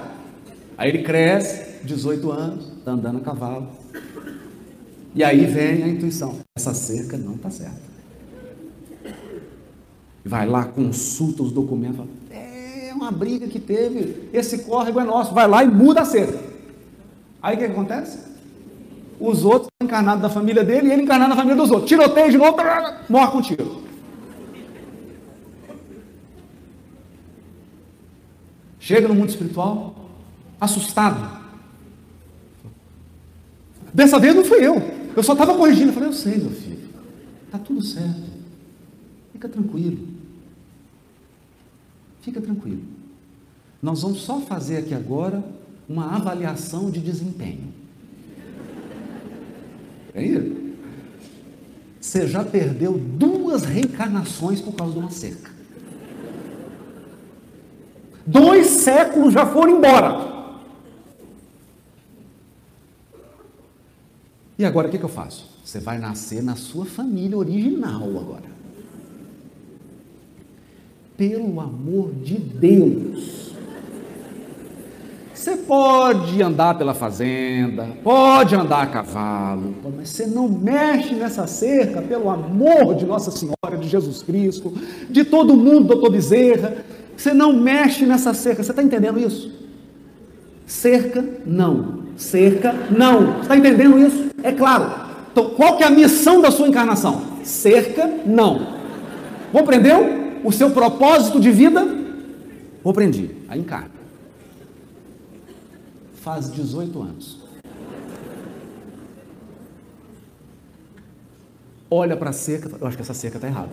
Aí 0.78 0.90
ele 0.90 1.04
cresce, 1.04 1.84
18 1.86 2.32
anos, 2.32 2.72
está 2.78 2.92
andando 2.92 3.18
a 3.18 3.22
cavalo. 3.22 3.68
E 5.14 5.24
aí 5.24 5.46
vem 5.46 5.84
a 5.84 5.88
intuição: 5.88 6.40
essa 6.58 6.74
cerca 6.74 7.18
não 7.18 7.36
está 7.36 7.50
certa. 7.50 7.93
Vai 10.26 10.48
lá, 10.48 10.66
consulta 10.66 11.44
os 11.44 11.52
documentos, 11.52 12.06
é 12.32 12.92
uma 12.94 13.12
briga 13.12 13.48
que 13.48 13.60
teve, 13.60 14.30
esse 14.32 14.60
córrego 14.60 15.00
é 15.00 15.04
nosso, 15.04 15.34
vai 15.34 15.48
lá 15.48 15.64
e 15.64 15.68
muda 15.68 16.02
a 16.02 16.06
cerca. 16.06 16.40
Aí 17.42 17.56
o 17.56 17.60
que, 17.60 17.66
que 17.66 17.72
acontece? 17.72 18.20
Os 19.20 19.44
outros 19.44 19.70
encarnados 19.82 20.22
da 20.22 20.30
família 20.30 20.64
dele 20.64 20.88
e 20.88 20.92
ele 20.92 21.02
encarnado 21.02 21.32
na 21.32 21.36
família 21.36 21.58
dos 21.58 21.70
outros. 21.70 21.90
Tiroteio 21.90 22.32
de 22.32 22.38
novo, 22.38 22.58
morre 23.10 23.32
com 23.32 23.42
tiro. 23.42 23.84
Chega 28.80 29.08
no 29.08 29.16
mundo 29.16 29.30
espiritual, 29.30 29.96
assustado. 30.60 31.42
Dessa 33.94 34.20
vez 34.20 34.36
não 34.36 34.44
fui 34.44 34.66
eu. 34.66 34.82
Eu 35.16 35.24
só 35.24 35.34
estava 35.34 35.56
corrigindo. 35.56 35.90
Eu 35.90 35.94
falei, 35.94 36.10
eu 36.10 36.14
sei, 36.14 36.38
meu 36.38 36.52
filho. 36.52 36.90
Está 37.46 37.60
tudo 37.60 37.82
certo. 37.82 38.24
Fica 39.32 39.48
tranquilo. 39.48 40.13
Fica 42.24 42.40
tranquilo. 42.40 42.82
Nós 43.82 44.02
vamos 44.02 44.22
só 44.22 44.40
fazer 44.40 44.78
aqui 44.78 44.94
agora 44.94 45.44
uma 45.88 46.16
avaliação 46.16 46.90
de 46.90 47.02
desempenho. 47.02 47.74
Aí, 50.16 50.74
você 52.00 52.26
já 52.26 52.46
perdeu 52.46 52.98
duas 52.98 53.64
reencarnações 53.64 54.62
por 54.62 54.74
causa 54.74 54.94
de 54.94 55.00
uma 55.00 55.12
cerca. 55.12 55.52
Dois 58.26 58.68
séculos 58.68 59.34
já 59.34 59.46
foram 59.46 59.78
embora. 59.78 60.32
E 64.58 64.64
agora 64.64 64.88
o 64.88 64.92
que, 64.92 64.98
que 64.98 65.04
eu 65.04 65.10
faço? 65.10 65.60
Você 65.66 65.82
vai 65.82 65.98
nascer 65.98 66.42
na 66.42 66.56
sua 66.56 66.86
família 66.86 67.38
original 67.38 68.04
agora. 68.18 68.53
Pelo 71.18 71.60
amor 71.60 72.12
de 72.24 72.36
Deus. 72.36 73.54
Você 75.44 75.58
pode 75.58 76.42
andar 76.42 76.78
pela 76.78 76.94
fazenda, 76.94 77.86
pode 78.02 78.56
andar 78.56 78.84
a 78.84 78.86
cavalo, 78.88 79.76
mas 79.98 80.08
você 80.08 80.26
não 80.26 80.48
mexe 80.48 81.14
nessa 81.16 81.46
cerca, 81.48 82.02
pelo 82.02 82.30
amor 82.30 82.96
de 82.96 83.06
Nossa 83.06 83.30
Senhora, 83.30 83.78
de 83.78 83.90
Jesus 83.90 84.24
Cristo, 84.24 84.74
de 85.10 85.26
todo 85.26 85.54
mundo, 85.54 85.90
doutor 85.90 86.12
Bezerra. 86.12 86.78
Você 87.18 87.34
não 87.34 87.52
mexe 87.52 88.06
nessa 88.06 88.34
cerca. 88.34 88.64
Você 88.64 88.72
está 88.72 88.82
entendendo 88.82 89.20
isso? 89.20 89.52
Cerca, 90.66 91.24
não. 91.46 92.04
Cerca, 92.16 92.74
não. 92.90 93.42
Está 93.42 93.58
entendendo 93.58 94.00
isso? 94.00 94.30
É 94.42 94.54
claro. 94.54 94.90
Então, 95.32 95.50
qual 95.50 95.76
que 95.76 95.84
é 95.84 95.88
a 95.88 95.92
missão 95.92 96.42
da 96.42 96.52
sua 96.52 96.70
encarnação? 96.70 97.22
Cerca, 97.44 98.10
não. 98.26 98.66
Compreendeu? 99.52 100.23
O 100.44 100.52
seu 100.52 100.72
propósito 100.72 101.40
de 101.40 101.52
vida? 101.52 101.86
Compreendi. 102.84 103.36
Aí 103.48 103.60
encarna. 103.60 103.92
Faz 106.16 106.52
18 106.52 107.02
anos. 107.02 107.44
Olha 111.90 112.18
para 112.18 112.32
a 112.32 112.34
cerca, 112.34 112.70
eu 112.80 112.88
acho 112.88 112.98
que 112.98 113.04
essa 113.04 113.14
cerca 113.14 113.38
está 113.38 113.48
errada. 113.48 113.72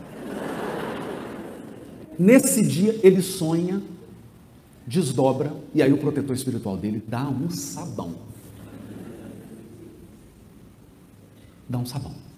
Nesse 2.18 2.60
dia 2.60 3.00
ele 3.02 3.22
sonha, 3.22 3.82
desdobra, 4.86 5.54
e 5.74 5.82
aí 5.82 5.90
o 5.90 5.96
protetor 5.96 6.36
espiritual 6.36 6.76
dele 6.76 7.02
dá 7.08 7.24
um 7.24 7.48
sabão. 7.48 8.14
Dá 11.66 11.78
um 11.78 11.86
sabão. 11.86 12.29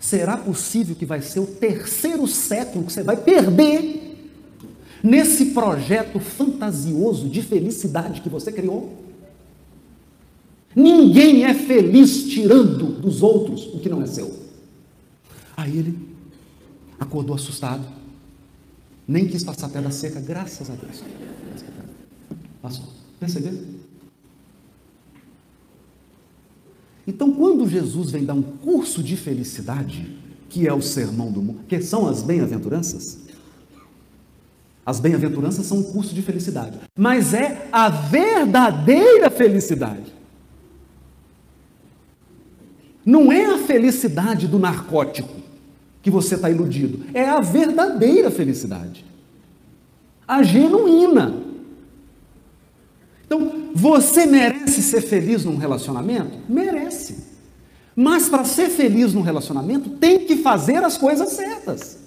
Será 0.00 0.36
possível 0.38 0.96
que 0.96 1.04
vai 1.04 1.20
ser 1.20 1.40
o 1.40 1.46
terceiro 1.46 2.26
século 2.26 2.86
que 2.86 2.92
você 2.92 3.02
vai 3.02 3.18
perder 3.18 4.18
nesse 5.02 5.46
projeto 5.46 6.18
fantasioso 6.18 7.28
de 7.28 7.42
felicidade 7.42 8.22
que 8.22 8.28
você 8.30 8.50
criou? 8.50 8.98
Ninguém 10.74 11.44
é 11.44 11.52
feliz 11.52 12.24
tirando 12.24 13.00
dos 13.00 13.22
outros 13.22 13.66
o 13.74 13.78
que 13.78 13.90
não 13.90 14.02
é 14.02 14.06
seu. 14.06 14.32
Aí 15.54 15.76
ele 15.76 15.98
acordou 16.98 17.36
assustado 17.36 18.00
nem 19.06 19.26
quis 19.26 19.42
passar 19.42 19.68
perto 19.68 19.86
da 19.86 19.90
seca, 19.90 20.20
graças 20.20 20.70
a 20.70 20.74
Deus. 20.74 21.02
Passou. 22.62 22.84
Percebeu? 23.18 23.79
Então, 27.10 27.32
quando 27.32 27.68
Jesus 27.68 28.12
vem 28.12 28.24
dar 28.24 28.34
um 28.34 28.42
curso 28.42 29.02
de 29.02 29.16
felicidade, 29.16 30.16
que 30.48 30.68
é 30.68 30.72
o 30.72 30.80
sermão 30.80 31.32
do 31.32 31.42
mundo, 31.42 31.62
que 31.66 31.82
são 31.82 32.06
as 32.06 32.22
bem-aventuranças, 32.22 33.18
as 34.86 35.00
bem-aventuranças 35.00 35.66
são 35.66 35.78
um 35.78 35.82
curso 35.82 36.14
de 36.14 36.22
felicidade, 36.22 36.78
mas 36.96 37.34
é 37.34 37.68
a 37.72 37.88
verdadeira 37.88 39.28
felicidade. 39.28 40.14
Não 43.04 43.32
é 43.32 43.44
a 43.46 43.58
felicidade 43.58 44.46
do 44.46 44.60
narcótico 44.60 45.34
que 46.02 46.10
você 46.12 46.36
está 46.36 46.48
iludido. 46.48 47.06
É 47.12 47.28
a 47.28 47.40
verdadeira 47.40 48.30
felicidade. 48.30 49.04
A 50.28 50.44
genuína. 50.44 51.49
Então, 53.30 53.70
você 53.72 54.26
merece 54.26 54.82
ser 54.82 55.02
feliz 55.02 55.44
num 55.44 55.56
relacionamento? 55.56 56.36
Merece. 56.48 57.18
Mas 57.94 58.28
para 58.28 58.44
ser 58.44 58.68
feliz 58.70 59.14
num 59.14 59.20
relacionamento, 59.20 59.88
tem 59.88 60.26
que 60.26 60.38
fazer 60.38 60.82
as 60.82 60.98
coisas 60.98 61.28
certas. 61.28 61.98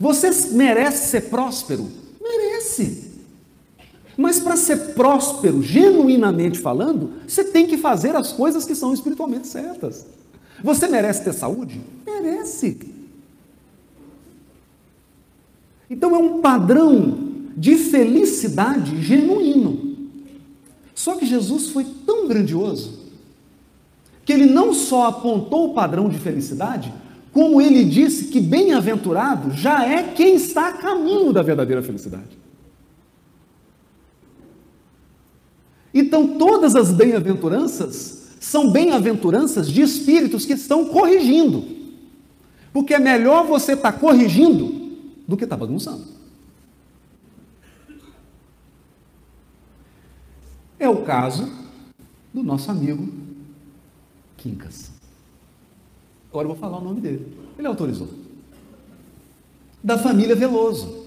Você 0.00 0.30
merece 0.54 1.10
ser 1.10 1.28
próspero? 1.28 1.86
Merece. 2.18 3.12
Mas 4.16 4.40
para 4.40 4.56
ser 4.56 4.94
próspero, 4.94 5.62
genuinamente 5.62 6.58
falando, 6.58 7.10
você 7.28 7.44
tem 7.44 7.66
que 7.66 7.76
fazer 7.76 8.16
as 8.16 8.32
coisas 8.32 8.64
que 8.64 8.74
são 8.74 8.94
espiritualmente 8.94 9.46
certas. 9.48 10.06
Você 10.64 10.88
merece 10.88 11.24
ter 11.24 11.34
saúde? 11.34 11.78
Merece. 12.06 12.78
Então 15.90 16.14
é 16.16 16.18
um 16.18 16.40
padrão 16.40 17.31
de 17.56 17.76
felicidade 17.76 19.02
genuíno. 19.02 19.96
Só 20.94 21.16
que 21.16 21.26
Jesus 21.26 21.68
foi 21.68 21.84
tão 22.06 22.28
grandioso 22.28 23.00
que 24.24 24.32
ele 24.32 24.46
não 24.46 24.72
só 24.72 25.08
apontou 25.08 25.70
o 25.70 25.74
padrão 25.74 26.08
de 26.08 26.18
felicidade, 26.18 26.92
como 27.32 27.60
ele 27.60 27.84
disse 27.84 28.26
que 28.26 28.40
bem-aventurado 28.40 29.52
já 29.52 29.84
é 29.84 30.02
quem 30.02 30.36
está 30.36 30.68
a 30.68 30.72
caminho 30.72 31.32
da 31.32 31.42
verdadeira 31.42 31.82
felicidade. 31.82 32.38
Então, 35.94 36.38
todas 36.38 36.74
as 36.74 36.90
bem-aventuranças 36.92 38.28
são 38.40 38.70
bem-aventuranças 38.70 39.70
de 39.70 39.82
espíritos 39.82 40.44
que 40.44 40.54
estão 40.54 40.86
corrigindo. 40.86 41.64
Porque 42.72 42.94
é 42.94 42.98
melhor 42.98 43.46
você 43.46 43.72
estar 43.72 43.92
tá 43.92 43.98
corrigindo 43.98 44.90
do 45.26 45.36
que 45.36 45.44
estar 45.44 45.56
tá 45.56 45.60
bagunçando. 45.60 46.21
É 50.82 50.88
o 50.88 51.04
caso 51.04 51.48
do 52.34 52.42
nosso 52.42 52.68
amigo 52.68 53.08
Quincas. 54.36 54.90
Agora 56.28 56.48
eu 56.48 56.50
vou 56.50 56.58
falar 56.58 56.78
o 56.78 56.84
nome 56.84 57.00
dele. 57.00 57.38
Ele 57.56 57.68
autorizou. 57.68 58.08
Da 59.80 59.96
família 59.96 60.34
Veloso, 60.34 61.06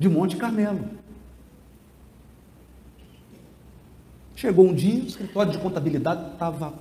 de 0.00 0.08
Monte 0.08 0.36
Carmelo. 0.36 0.84
Chegou 4.34 4.66
um 4.66 4.74
dia, 4.74 5.04
o 5.04 5.06
escritório 5.06 5.52
de 5.52 5.58
contabilidade 5.58 6.32
estava 6.32 6.74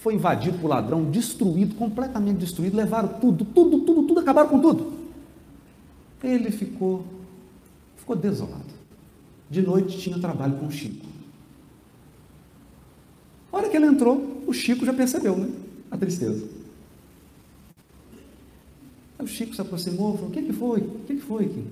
foi 0.00 0.12
invadido 0.12 0.58
por 0.58 0.68
ladrão, 0.68 1.10
destruído, 1.10 1.74
completamente 1.74 2.36
destruído, 2.36 2.76
levaram 2.76 3.18
tudo, 3.18 3.46
tudo, 3.46 3.80
tudo, 3.80 4.02
tudo, 4.02 4.20
acabaram 4.20 4.50
com 4.50 4.60
tudo. 4.60 4.92
Ele 6.22 6.50
ficou, 6.50 7.02
ficou 7.96 8.14
desolado. 8.14 8.77
De 9.50 9.62
noite 9.62 9.98
tinha 9.98 10.18
trabalho 10.18 10.58
com 10.58 10.66
o 10.66 10.70
Chico. 10.70 11.06
A 13.50 13.56
hora 13.56 13.68
que 13.68 13.76
ele 13.76 13.86
entrou, 13.86 14.42
o 14.46 14.52
Chico 14.52 14.84
já 14.84 14.92
percebeu, 14.92 15.36
né? 15.36 15.50
A 15.90 15.96
tristeza. 15.96 16.46
Aí 19.18 19.24
o 19.24 19.28
Chico 19.28 19.54
se 19.54 19.60
aproximou 19.60 20.14
falou: 20.14 20.28
O 20.28 20.32
que, 20.32 20.42
que 20.42 20.52
foi? 20.52 20.80
O 20.80 21.00
que, 21.06 21.14
que 21.16 21.22
foi, 21.22 21.48
Kim? 21.48 21.66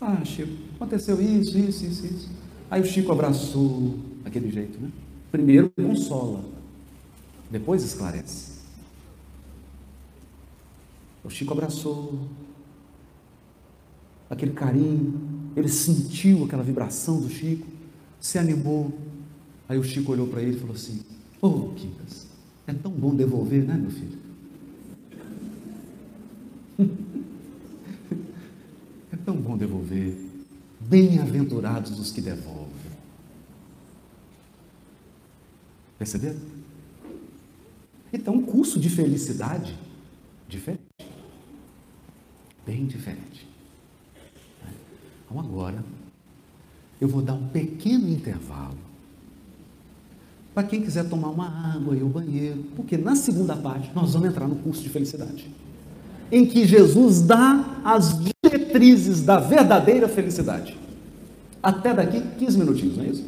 Ah, 0.00 0.24
Chico, 0.24 0.52
aconteceu 0.76 1.20
isso, 1.20 1.56
isso, 1.58 1.84
isso, 1.84 2.06
isso. 2.06 2.28
Aí 2.70 2.80
o 2.80 2.84
Chico 2.84 3.10
abraçou, 3.10 3.98
daquele 4.22 4.50
jeito, 4.50 4.78
né? 4.78 4.90
Primeiro 5.30 5.70
consola, 5.70 6.44
depois 7.50 7.82
esclarece. 7.82 8.58
O 11.24 11.30
Chico 11.30 11.52
abraçou, 11.52 12.18
aquele 14.30 14.52
carinho, 14.52 15.27
ele 15.58 15.68
sentiu 15.68 16.44
aquela 16.44 16.62
vibração 16.62 17.20
do 17.20 17.28
Chico, 17.28 17.66
se 18.20 18.38
animou. 18.38 18.92
Aí 19.68 19.78
o 19.78 19.84
Chico 19.84 20.12
olhou 20.12 20.26
para 20.26 20.40
ele 20.42 20.56
e 20.56 20.60
falou 20.60 20.74
assim: 20.74 21.00
Ô 21.40 21.48
oh, 21.48 21.68
Quincas, 21.74 22.26
é 22.66 22.72
tão 22.72 22.92
bom 22.92 23.14
devolver, 23.14 23.64
né, 23.64 23.74
meu 23.74 23.90
filho? 23.90 24.18
é 29.12 29.16
tão 29.24 29.36
bom 29.36 29.56
devolver. 29.56 30.16
Bem-aventurados 30.80 31.98
os 31.98 32.12
que 32.12 32.20
devolvem. 32.20 32.68
Perceberam? 35.98 36.38
Então, 38.12 38.34
um 38.34 38.42
curso 38.42 38.78
de 38.78 38.88
felicidade 38.88 39.76
diferente. 40.48 40.82
Bem 42.64 42.86
diferente. 42.86 43.47
Então, 45.28 45.40
agora, 45.40 45.84
eu 47.00 47.06
vou 47.06 47.20
dar 47.20 47.34
um 47.34 47.46
pequeno 47.48 48.08
intervalo 48.08 48.78
para 50.54 50.66
quem 50.66 50.80
quiser 50.80 51.08
tomar 51.08 51.28
uma 51.28 51.74
água 51.74 51.94
e 51.94 52.02
o 52.02 52.08
banheiro, 52.08 52.64
porque 52.74 52.96
na 52.96 53.14
segunda 53.14 53.54
parte 53.54 53.90
nós 53.94 54.14
vamos 54.14 54.28
entrar 54.28 54.48
no 54.48 54.56
curso 54.56 54.82
de 54.82 54.88
felicidade, 54.88 55.48
em 56.32 56.44
que 56.44 56.66
Jesus 56.66 57.22
dá 57.22 57.78
as 57.84 58.18
diretrizes 58.42 59.22
da 59.22 59.38
verdadeira 59.38 60.08
felicidade. 60.08 60.76
Até 61.62 61.94
daqui 61.94 62.20
15 62.38 62.58
minutinhos, 62.58 62.96
não 62.96 63.04
é 63.04 63.08
isso? 63.08 63.24